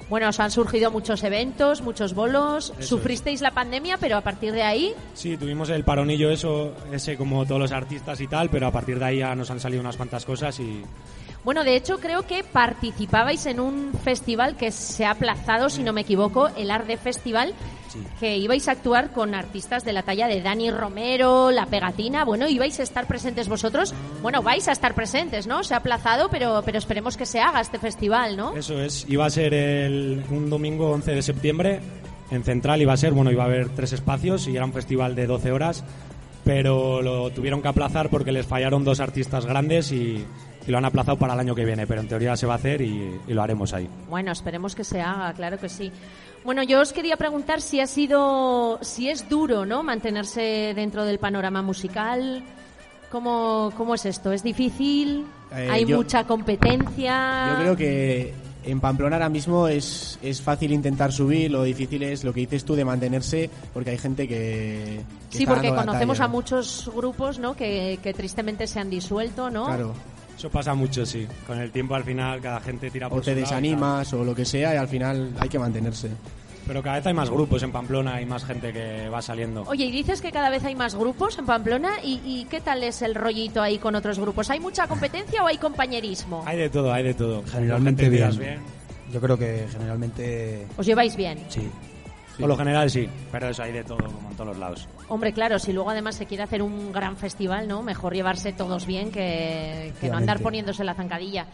[0.10, 2.74] Bueno, os han surgido muchos eventos, muchos bolos.
[2.80, 7.16] Eso Sufristeis la pandemia, pero a partir de ahí, Sí, tuvimos el paronillo eso, ese
[7.16, 9.82] como todos los artistas y tal, pero a partir de ahí ya nos han salido
[9.82, 10.82] unas cuantas cosas y
[11.50, 15.94] bueno, de hecho creo que participabais en un festival que se ha aplazado, si no
[15.94, 17.56] me equivoco, el Arde Festival,
[18.20, 22.24] que ibais a actuar con artistas de la talla de Dani Romero, La Pegatina.
[22.24, 23.96] Bueno, ibais a estar presentes vosotros.
[24.22, 25.64] Bueno, vais a estar presentes, ¿no?
[25.64, 28.56] Se ha aplazado, pero, pero esperemos que se haga este festival, ¿no?
[28.56, 31.80] Eso es, iba a ser el, un domingo 11 de septiembre,
[32.30, 35.16] en Central iba a ser, bueno, iba a haber tres espacios y era un festival
[35.16, 35.84] de 12 horas,
[36.44, 40.24] pero lo tuvieron que aplazar porque les fallaron dos artistas grandes y,
[40.70, 42.58] y lo han aplazado para el año que viene, pero en teoría se va a
[42.58, 43.90] hacer y, y lo haremos ahí.
[44.08, 45.92] Bueno, esperemos que se haga, claro que sí.
[46.46, 49.82] Bueno, yo os quería preguntar si ha sido, si es duro, ¿no?
[49.82, 52.44] Mantenerse dentro del panorama musical.
[53.12, 54.32] ¿Cómo, cómo es esto?
[54.32, 55.26] ¿Es difícil?
[55.52, 57.50] Eh, ¿Hay yo- mucha competencia?
[57.56, 62.24] Yo creo que en Pamplona ahora mismo es, es fácil intentar subir, lo difícil es
[62.24, 65.02] lo que dices tú de mantenerse, porque hay gente que...
[65.32, 67.56] que Sí, está porque conocemos a muchos grupos, ¿no?
[67.56, 69.66] Que, que tristemente se han disuelto, ¿no?
[69.66, 69.96] Claro.
[70.40, 71.28] Eso pasa mucho, sí.
[71.46, 74.24] Con el tiempo al final cada gente tira por O te su lado desanimas o
[74.24, 76.12] lo que sea y al final hay que mantenerse.
[76.66, 79.64] Pero cada vez hay más grupos en Pamplona, hay más gente que va saliendo.
[79.68, 82.84] Oye, y dices que cada vez hay más grupos en Pamplona, ¿y, y qué tal
[82.84, 84.50] es el rollito ahí con otros grupos?
[84.50, 86.42] ¿Hay mucha competencia o hay compañerismo?
[86.46, 87.44] Hay de todo, hay de todo.
[87.46, 88.62] Generalmente bien.
[89.12, 90.68] Yo creo que generalmente...
[90.78, 91.40] ¿Os lleváis bien?
[91.50, 91.70] Sí.
[92.40, 94.88] Por lo general sí, pero eso hay de todo, como en todos los lados.
[95.10, 97.84] Hombre, claro, si luego además se quiere hacer un gran festival, ¿no?
[97.84, 101.46] Mejor llevarse todos bien que, que no andar poniéndose la zancadilla.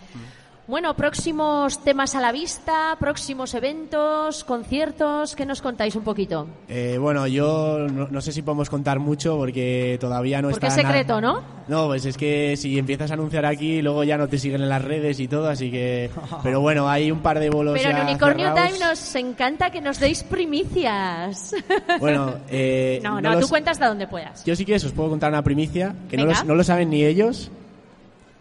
[0.68, 6.48] Bueno, próximos temas a la vista, próximos eventos, conciertos, ¿qué nos contáis un poquito?
[6.68, 10.80] Eh, bueno, yo no, no sé si podemos contar mucho porque todavía no Porque está...
[10.80, 11.44] es nada- secreto, ¿no?
[11.68, 14.70] No, pues es que si empiezas a anunciar aquí, luego ya no te siguen en
[14.70, 16.10] las redes y todo, así que...
[16.44, 18.74] Pero bueno, hay un par de bolos Pero en Unicornio cerrados.
[18.74, 21.54] Time nos encanta que nos deis primicias.
[22.00, 24.44] Bueno, eh, no, no no, tú cuentas de donde puedas.
[24.44, 27.04] Yo sí que os puedo contar una primicia, que no, los- no lo saben ni
[27.06, 27.52] ellos.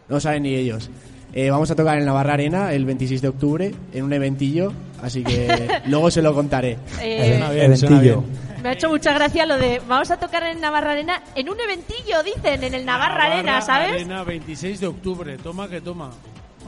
[0.08, 0.88] No lo saben ni ellos.
[1.36, 4.72] Eh, vamos a tocar en Navarra Arena el 26 de octubre, en un eventillo,
[5.02, 6.78] así que luego se lo contaré.
[7.02, 8.24] Eh, Suena bien, suena bien.
[8.62, 11.58] Me ha hecho mucha gracia lo de vamos a tocar en Navarra Arena en un
[11.60, 13.90] eventillo, dicen, en el Navarra, Arena, ¿sabes?
[13.90, 15.36] Arena, 26 de octubre.
[15.38, 16.10] Toma que toma.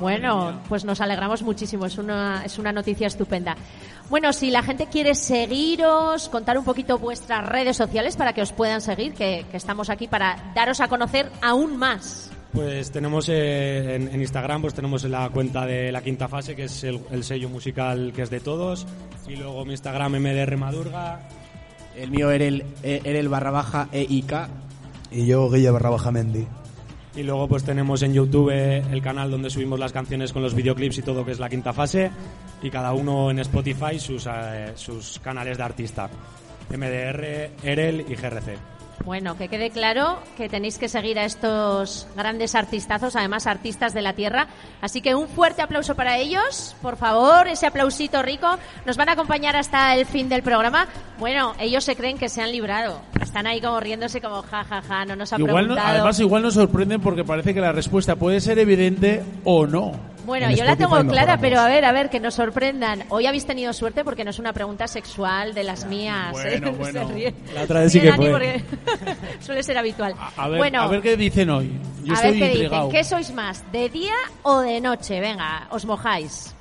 [0.00, 3.56] Bueno, pues nos alegramos muchísimo, es una, es una noticia estupenda.
[4.10, 8.52] Bueno, si la gente quiere seguiros, contar un poquito vuestras redes sociales para que os
[8.52, 12.30] puedan seguir, que, que estamos aquí para daros a conocer aún más.
[12.56, 16.64] Pues tenemos eh, en, en Instagram, pues tenemos la cuenta de la quinta fase, que
[16.64, 18.86] es el, el sello musical que es de todos.
[19.28, 21.28] Y luego mi Instagram MDR Madurga.
[21.94, 24.32] El mío era el, era el barra baja EIK.
[25.10, 26.46] Y yo, Guille barra baja Mendy.
[27.14, 30.54] Y luego pues tenemos en YouTube eh, el canal donde subimos las canciones con los
[30.54, 32.10] videoclips y todo, que es la quinta fase.
[32.62, 36.08] Y cada uno en Spotify sus, eh, sus canales de artista.
[36.70, 38.75] MDR, Erel y GRC.
[39.06, 44.02] Bueno, que quede claro que tenéis que seguir a estos grandes artistazos, además artistas de
[44.02, 44.48] la tierra.
[44.80, 48.48] Así que un fuerte aplauso para ellos, por favor, ese aplausito rico.
[48.84, 50.88] Nos van a acompañar hasta el fin del programa.
[51.20, 53.00] Bueno, ellos se creen que se han librado.
[53.22, 56.42] Están ahí como riéndose como ja, ja, ja, no nos ha Igual no- además, igual
[56.42, 60.15] nos sorprenden porque parece que la respuesta puede ser evidente o no.
[60.26, 63.04] Bueno, En yo la tengo clara, pero a ver, a ver, que nos sorprendan.
[63.10, 66.32] Hoy habéis tenido suerte porque no es una pregunta sexual de las mías.
[66.32, 66.74] bueno, ¿eh?
[66.76, 66.92] bueno.
[67.08, 67.34] Se ríe.
[67.54, 68.64] La otra vez sí que fue.
[69.40, 70.14] suele ser habitual.
[70.36, 71.72] A ver, bueno, a ver qué dicen hoy.
[72.02, 72.86] Yo a estoy ver qué intrigado.
[72.86, 72.98] dicen.
[73.00, 75.20] ¿Qué sois más, de día o de noche?
[75.20, 76.54] Venga, os mojáis.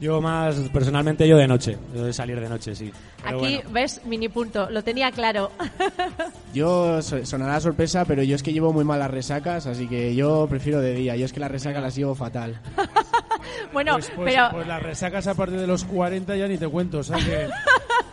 [0.00, 1.76] Yo más, personalmente, yo de noche.
[1.94, 2.90] Yo de salir de noche, sí.
[3.22, 3.70] Pero Aquí, bueno.
[3.70, 4.70] ves, mini punto.
[4.70, 5.50] Lo tenía claro.
[6.54, 10.14] Yo so- sonará sorpresa, pero yo es que llevo muy mal las resacas, así que
[10.16, 11.14] yo prefiero de día.
[11.14, 12.58] Yo es que las resacas las llevo fatal.
[13.72, 16.66] bueno, Pues, pues- pero pues las resacas a partir de los 40 ya ni te
[16.66, 17.48] cuento, o sea que...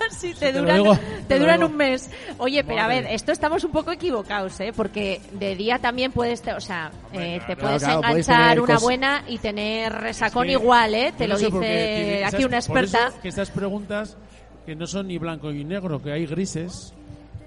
[0.18, 2.10] sí, te lo duran, te te lo duran un mes.
[2.38, 4.72] Oye, pero a ver, esto estamos un poco equivocados, ¿eh?
[4.76, 9.24] Porque de día también puedes, te- o sea, eh, te puedes claro, enganchar una buena
[9.28, 11.14] y tener resacón que igual, ¿eh?
[11.18, 13.12] Te lo no qué dice aquí una experta.
[13.22, 14.18] que estas preguntas
[14.66, 16.94] que no son ni blanco ni negro, que hay grises.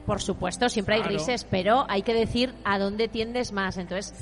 [0.06, 1.16] Por supuesto, siempre hay Claro.
[1.16, 3.76] grises, pero hay que decir a dónde tiendes más.
[3.76, 4.14] Entonces,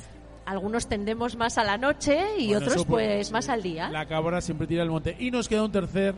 [0.49, 3.89] algunos tendemos más a la noche y Bueno, otros pues más al día.
[3.89, 5.15] La cabra siempre tira el monte.
[5.19, 6.15] Y nos queda un tercer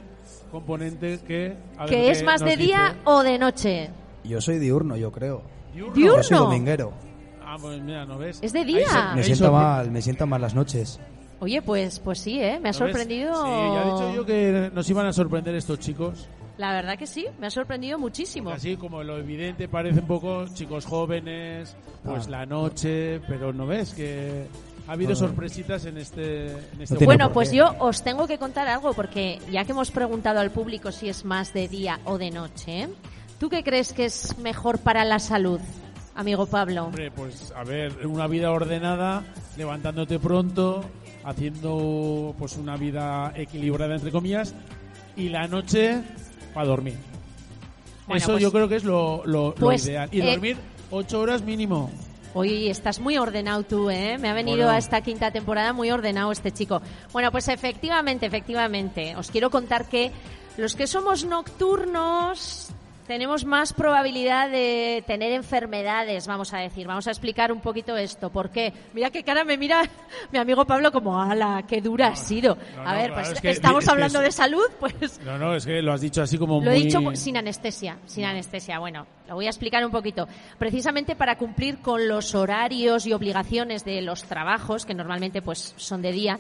[0.51, 1.57] componente que...
[1.77, 3.01] a ver Que qué es más de día dice.
[3.05, 3.89] o de noche.
[4.23, 5.41] Yo soy diurno, yo creo.
[5.73, 5.95] ¿Diurno?
[5.95, 6.45] Yo soy ¿Diurno?
[6.45, 6.93] dominguero.
[7.43, 8.39] Ah, pues mira, ¿no ves?
[8.41, 8.87] Es de día.
[8.87, 10.99] se- Me sienta mal, me sientan mal las noches.
[11.39, 12.59] Oye, pues pues sí, ¿eh?
[12.61, 12.77] Me ha ¿no ves?
[12.77, 13.33] sorprendido.
[13.43, 16.27] Sí, ya he dicho yo que nos iban a sorprender estos chicos.
[16.61, 18.51] La verdad que sí, me ha sorprendido muchísimo.
[18.51, 22.29] Así como lo evidente parece un poco chicos jóvenes, pues Ah.
[22.29, 24.45] la noche, pero no ves que
[24.87, 25.15] ha habido No.
[25.15, 29.39] sorpresitas en este, en este tiene Bueno, pues yo os tengo que contar algo porque
[29.51, 32.89] ya que hemos preguntado al público si es más de día o de noche,
[33.39, 35.59] ¿tú qué crees que es mejor para la salud,
[36.13, 36.85] amigo Pablo?
[36.85, 39.23] Hombre, pues a ver, una vida ordenada,
[39.57, 40.85] levantándote pronto,
[41.23, 44.53] haciendo pues una vida equilibrada entre comillas
[45.15, 46.03] y la noche
[46.53, 46.95] para dormir.
[48.07, 50.09] Bueno, Eso pues- yo creo que es lo, lo- lo pues, ideal.
[50.11, 50.57] Y eh, dormir
[50.89, 51.89] ocho horas mínimo.
[52.33, 54.17] Oye, estás muy ordenado tú, ¿eh?
[54.17, 54.71] Me ha venido Bueno.
[54.71, 56.81] a esta quinta temporada muy ordenado este chico.
[57.11, 59.15] Bueno, pues efectivamente, efectivamente.
[59.17, 60.11] Os quiero contar que
[60.57, 62.69] los que somos nocturnos
[63.11, 66.87] tenemos más probabilidad de tener enfermedades, vamos a decir.
[66.87, 68.29] Vamos a explicar un poquito esto.
[68.29, 68.71] ¿Por qué?
[68.93, 69.83] Mira qué cara me mira
[70.31, 72.57] mi amigo Pablo como, ala, qué dura ha sido.
[72.77, 75.37] no, a ver, claro, pues es que- estamos es hablando es- de salud, pues No,
[75.37, 76.79] no, es que lo has dicho así como lo muy...
[76.79, 78.79] he dicho sin anestesia, sin anestesia.
[78.79, 80.25] Bueno, lo voy a explicar un poquito.
[80.57, 86.01] Precisamente para cumplir con los horarios y obligaciones de los trabajos, que normalmente pues son
[86.01, 86.39] de día,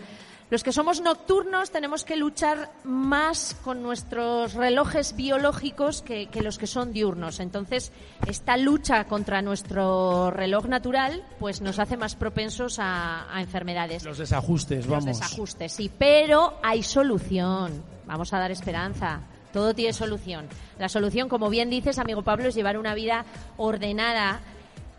[0.51, 6.57] los que somos nocturnos tenemos que luchar más con nuestros relojes biológicos que, que los
[6.57, 7.39] que son diurnos.
[7.39, 7.93] Entonces,
[8.27, 14.03] esta lucha contra nuestro reloj natural pues nos hace más propensos a, a enfermedades.
[14.03, 15.05] Los desajustes, Los vamos.
[15.19, 17.81] desajustes, sí, pero hay solución.
[18.05, 19.21] Vamos a dar esperanza.
[19.53, 20.47] Todo tiene solución.
[20.79, 23.23] La solución, como bien dices, amigo Pablo, es llevar una vida
[23.55, 24.41] ordenada,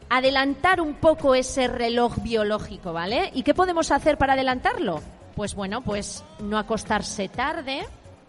[0.09, 3.31] adelantar un poco ese reloj biológico, ¿vale?
[3.35, 5.03] ¿Y qué podemos hacer para adelantarlo?
[5.35, 7.81] Pues bueno, pues no acostarse tarde.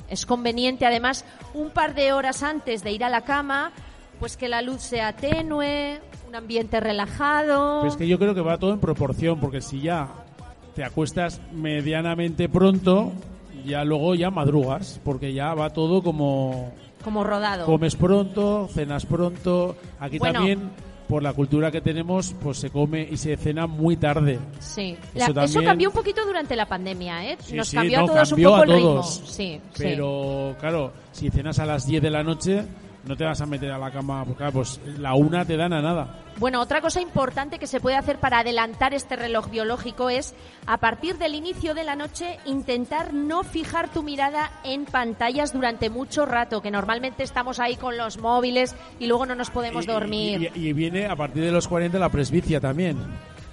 [0.09, 3.71] Es conveniente, además, un par de horas antes de ir a la cama,
[4.19, 7.81] pues que la luz sea tenue, un ambiente relajado.
[7.81, 10.09] Pero es que yo creo que va todo en proporción, porque si ya
[10.75, 13.11] te acuestas medianamente pronto,
[13.65, 16.73] ya luego ya madrugas, porque ya va todo como
[17.03, 17.65] como rodado.
[17.65, 19.75] comes pronto, cenas pronto.
[19.99, 20.39] Aquí Bueno.
[20.39, 20.69] también,
[21.13, 24.39] por la cultura que tenemos, pues se come y se cena muy tarde.
[24.57, 27.37] Sí, Eso La- eso también- cambió un poquito durante la pandemia, ¿eh?
[27.39, 28.89] Sí, Nos sí, cambió no, a todos cambió un poco a el ritmo.
[28.93, 29.21] todos.
[29.27, 29.61] Sí.
[29.77, 32.63] Pero claro, si cenas a las 10 de la noche,
[33.05, 35.81] no te vas a meter a la cama, porque pues la una te dan a
[35.81, 36.19] nada.
[36.37, 40.33] Bueno, otra cosa importante que se puede hacer para adelantar este reloj biológico es,
[40.65, 45.89] a partir del inicio de la noche, intentar no fijar tu mirada en pantallas durante
[45.91, 49.87] mucho rato, que normalmente estamos ahí con los móviles y luego no nos podemos Y-
[49.87, 50.51] dormir.
[50.55, 52.97] Y, y viene a partir de los 40 la presbicia también.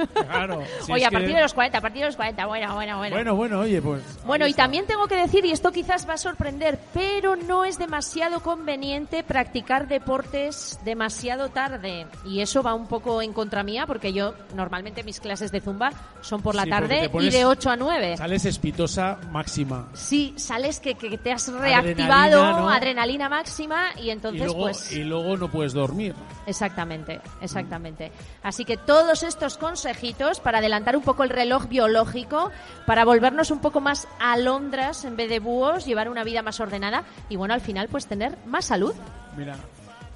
[0.09, 0.62] Claro.
[0.84, 2.98] si Oye, a que- partir de los 40, a partir de los 40, bueno, bueno,
[2.98, 3.16] bueno.
[3.16, 4.03] Bueno, bueno, oye, pues.
[4.24, 7.78] Bueno, y también tengo que decir, y esto quizás va a sorprender, pero no es
[7.78, 12.07] demasiado conveniente practicar deportes demasiado tarde.
[12.24, 15.90] Y eso va un poco en contra mía, porque yo normalmente mis clases de zumba
[16.20, 18.16] son por la Sí, tarde y de 8 a 9.
[18.16, 19.88] Sales espitosa máxima.
[19.94, 22.70] Sí, sales que, que te has Adrenalina, reactivado, ¿no?
[22.70, 24.92] adrenalina máxima, y entonces y, luego, pues...
[24.92, 26.14] y luego no puedes dormir.
[26.46, 28.11] Exactamente, exactamente.
[28.42, 29.57] Así que todos estos
[29.91, 32.51] consejitos para adelantar un poco el reloj biológico,
[32.86, 37.03] para volvernos un poco más alondras en vez de búhos, llevar una vida más ordenada
[37.28, 38.95] y bueno, al final pues tener más salud.
[39.36, 39.57] Mira,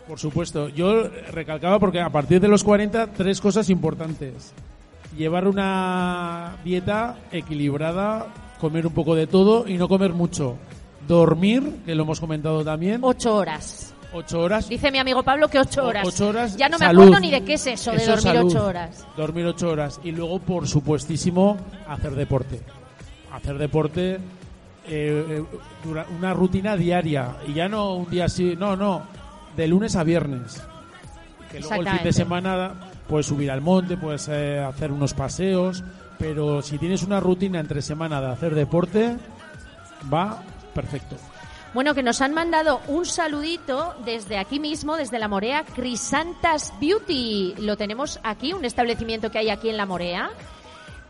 [0.06, 0.68] por supuesto.
[0.68, 4.52] Yo recalcaba porque a partir de los 40, tres cosas importantes.
[5.16, 8.26] Llevar una dieta equilibrada,
[8.60, 10.56] comer un poco de todo y no comer mucho.
[11.08, 13.00] Dormir, que lo hemos comentado también.
[13.02, 13.93] Ocho horas.
[14.16, 14.68] Ocho horas.
[14.68, 16.06] Dice mi amigo Pablo que ocho O- horas.
[16.06, 17.02] ocho horas, Ya no me salud.
[17.02, 18.50] acuerdo ni de qué es eso, de Eso dormir salud.
[18.50, 19.06] ocho horas.
[19.16, 20.00] Dormir ocho horas.
[20.04, 21.56] Y luego, por supuestísimo,
[21.88, 22.60] hacer deporte.
[23.32, 24.20] Hacer deporte, eh,
[24.88, 25.44] eh,
[26.16, 27.36] una rutina diaria.
[27.48, 29.02] Y ya no un día así, no, no.
[29.56, 30.62] De lunes a viernes.
[31.50, 32.72] Que luego el fin de semana
[33.08, 35.82] puedes subir al monte, puedes eh, hacer unos paseos.
[36.18, 39.16] Pero si tienes una rutina entre semana de hacer deporte,
[40.12, 40.40] va
[40.72, 41.16] perfecto.
[41.74, 47.56] Bueno, que nos han mandado un saludito desde aquí mismo, desde La Morea, Crisantas Beauty.
[47.58, 50.30] Lo tenemos aquí, un establecimiento que hay aquí en La Morea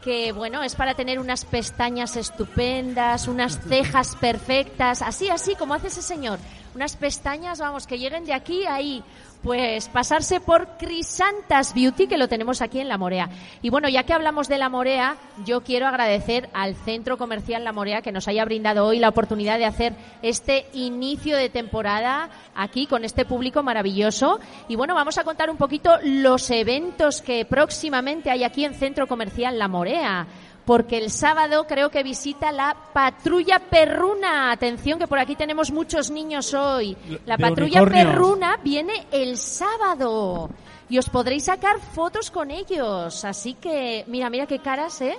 [0.02, 5.86] que bueno, es para tener unas pestañas estupendas, unas cejas perfectas, así, así como hace
[5.86, 6.38] ese señor.
[6.74, 9.02] Unas pestañas, vamos, que lleguen de aquí a ahí.
[9.44, 13.28] Pues pasarse por Crisantas Beauty, que lo tenemos aquí en La Morea.
[13.60, 17.74] Y bueno, ya que hablamos de La Morea, yo quiero agradecer al Centro Comercial La
[17.74, 22.86] Morea que nos haya brindado hoy la oportunidad de hacer este inicio de temporada aquí
[22.86, 24.40] con este público maravilloso.
[24.66, 29.06] Y bueno, vamos a contar un poquito los eventos que próximamente hay aquí en Centro
[29.06, 30.26] Comercial La Morea
[30.64, 34.50] porque el sábado creo que visita la patrulla perruna.
[34.50, 36.96] Atención que por aquí tenemos muchos niños hoy.
[37.26, 38.06] La patrulla unicornios.
[38.06, 40.50] perruna viene el sábado
[40.88, 43.24] y os podréis sacar fotos con ellos.
[43.24, 45.16] Así que mira, mira qué caras, ¿eh?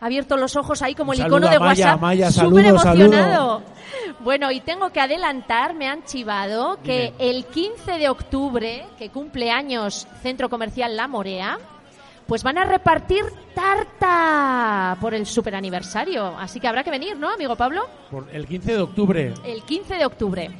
[0.00, 2.00] Ha abierto los ojos ahí como el icono de Maya, WhatsApp.
[2.00, 3.62] Maya, Súper saludo, emocionado.
[4.18, 9.52] Bueno, y tengo que adelantar, me han chivado, que el 15 de octubre, que cumple
[9.52, 11.56] años Centro Comercial La Morea,
[12.26, 16.26] pues van a repartir tarta por el super aniversario.
[16.38, 17.86] Así que habrá que venir, ¿no, amigo Pablo?
[18.10, 20.50] Por el 15 de octubre, El 15 de octubre.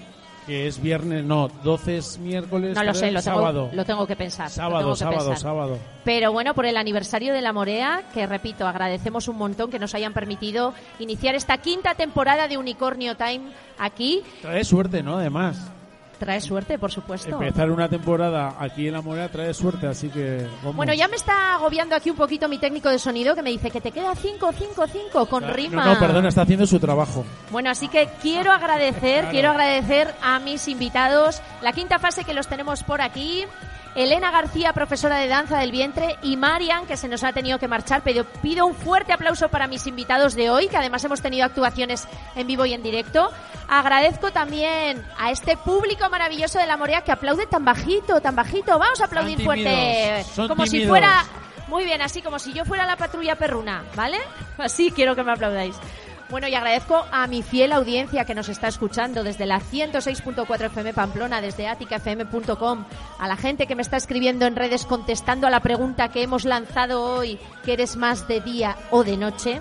[0.47, 2.75] que es viernes, no, 12 es miércoles.
[2.77, 3.71] No lo sé, lo tengo, sábado.
[3.73, 4.51] lo tengo que pensar.
[4.51, 5.39] Sábado, tengo que sábado, pensar.
[5.39, 5.79] sábado.
[6.05, 9.95] Pero bueno, por el aniversario de La Morea, que repito, agradecemos un montón que nos
[9.95, 14.23] hayan permitido iniciar esta quinta temporada de Unicornio Time aquí.
[14.43, 15.19] Trae suerte, ¿no?
[15.19, 15.71] Además,
[16.23, 17.31] Trae suerte, por supuesto.
[17.31, 20.47] empezar una temporada aquí en La Morea trae suerte, así que...
[20.62, 20.77] vamos.
[20.77, 23.73] Bueno, ya me está agobiando aquí un poquito mi técnico de sonido que me dice
[23.73, 25.85] que te queda 5, 5, 5 con rima.
[25.85, 27.25] No, no, perdona, está haciendo su trabajo.
[27.51, 31.43] Bueno, así que quiero agradecer, quiero agradecer a mis invitados.
[31.61, 33.45] La quinta fase que los tenemos por aquí.
[33.95, 37.68] Elena García, profesora de danza del vientre, y Marian, que se nos ha tenido que
[37.68, 38.03] marchar.
[38.03, 42.09] Pido, pido un fuerte aplauso para mis invitados de hoy, que además hemos tenido actuaciones
[42.34, 43.30] en vivo y en directo.
[43.68, 48.78] Agradezco también a este público maravilloso de la Morea que aplaude tan bajito, tan bajito.
[48.78, 51.24] Vamos a aplaudir Son fuerte, tímidos, como si fuera
[51.68, 54.18] muy bien, así como si yo fuera la patrulla perruna, ¿vale?
[54.59, 55.76] Así quiero que me aplaudáis.
[56.33, 60.95] Bueno, y agradezco a mi fiel audiencia que nos está escuchando desde la 106.4 FM
[60.95, 62.85] Pamplona, desde aticafm.com,
[63.18, 66.45] a la gente que me está escribiendo en redes contestando a la pregunta que hemos
[66.47, 69.61] lanzado hoy, que eres más de día o de noche.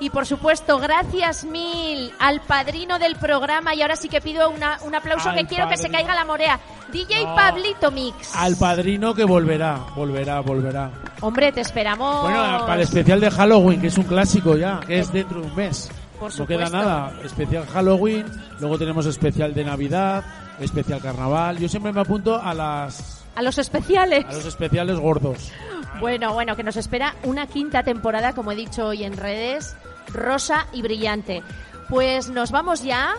[0.00, 3.74] Y por supuesto, gracias mil al padrino del programa.
[3.74, 6.24] Y ahora sí que pido una- un aplauso Al que quiero que se caiga la
[6.26, 6.60] morea.
[6.92, 7.34] DJ No.
[7.34, 8.34] Pablito Mix.
[8.36, 10.90] Al padrino que volverá, volverá, volverá.
[11.22, 12.22] Hombre, te esperamos.
[12.22, 15.46] Bueno, para el especial de Halloween, que es un clásico ya, que es dentro de
[15.46, 15.90] un mes.
[16.18, 17.12] Por no queda nada.
[17.24, 18.26] Especial Halloween,
[18.60, 20.24] luego tenemos especial de Navidad,
[20.60, 21.58] especial Carnaval.
[21.58, 24.24] Yo siempre me apunto a las A los especiales.
[24.28, 25.52] a los especiales gordos.
[26.00, 29.76] Bueno, bueno, que nos espera una quinta temporada, como he dicho hoy en redes,
[30.12, 31.42] rosa y brillante.
[31.88, 33.14] Pues nos vamos ya.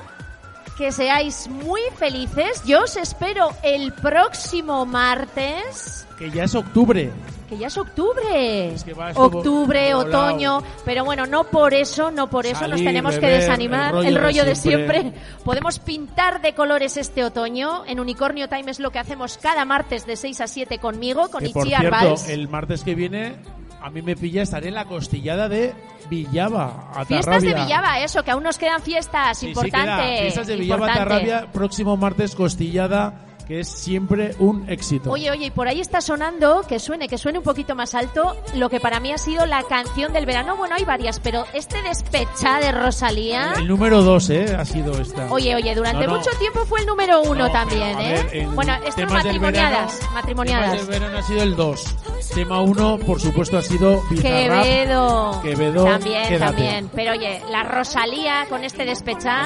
[0.78, 2.62] Que seáis muy felices.
[2.66, 7.12] Yo os espero el próximo martes, Que ya es octubre.
[7.48, 8.74] Que ya es octubre.
[8.86, 10.26] que va esto octubre, volado.
[10.28, 10.64] otoño.
[10.86, 13.88] Pero bueno, no por eso, no por eso nos tenemos que desanimar.
[13.88, 15.02] el rollo El de rollo de siempre.
[15.02, 15.22] siempre.
[15.44, 17.84] Podemos pintar de colores este otoño.
[17.86, 21.42] En Unicornio Time es lo que hacemos cada martes de 6 a 7 conmigo, con
[21.46, 22.30] cierto, Valls.
[22.30, 23.36] el martes que viene
[23.82, 25.74] a mí me pilla estaré en la costillada de
[26.10, 27.66] Villava, Fiestas de Atarrabia.
[27.66, 29.86] Villava, eso, que aún nos quedan fiestas, Sí, sí, importante.
[29.88, 30.22] queda.
[30.22, 30.92] Fiestas de Villava.
[30.92, 35.10] Atarrabia, próximo martes costillada, que es siempre un éxito.
[35.12, 38.36] Oye, oye, y por ahí está sonando, que suene, que suene un poquito más alto,
[38.56, 40.58] lo que para mí ha sido la canción del verano.
[40.58, 43.54] Bueno, hay varias, pero este despecha de Rosalía.
[43.58, 44.54] El número dos, ¿eh?
[44.58, 45.32] Ha sido esta.
[45.32, 46.18] Oye, oye, durante No, no.
[46.20, 48.48] mucho tiempo fue el número uno No, también, ¿eh?
[48.54, 50.72] bueno, del matrimoniadas, verano- matrimoniadas.
[50.72, 51.96] Temas del verano ha sido el 2.
[52.34, 54.64] Tema 1, por supuesto, ha sido Bizarrap.
[54.64, 55.40] Quevedo.
[55.42, 56.46] Quevedo, También, quédate.
[56.46, 56.90] también.
[56.94, 58.86] Pero oye, la Rosalía con este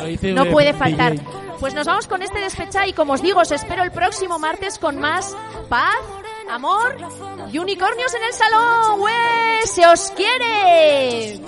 [0.08, 1.14] dice no de- puede faltar.
[1.14, 1.24] DJ
[1.62, 4.80] pues nos vamos con este despecha y como os digo, os espero el próximo martes
[4.80, 5.38] con más
[5.70, 5.95] paz,
[6.49, 6.97] amor
[7.51, 8.99] y unicornios en el salón.
[8.99, 9.68] ¡Ué!
[9.68, 11.39] ¡Se os quiere!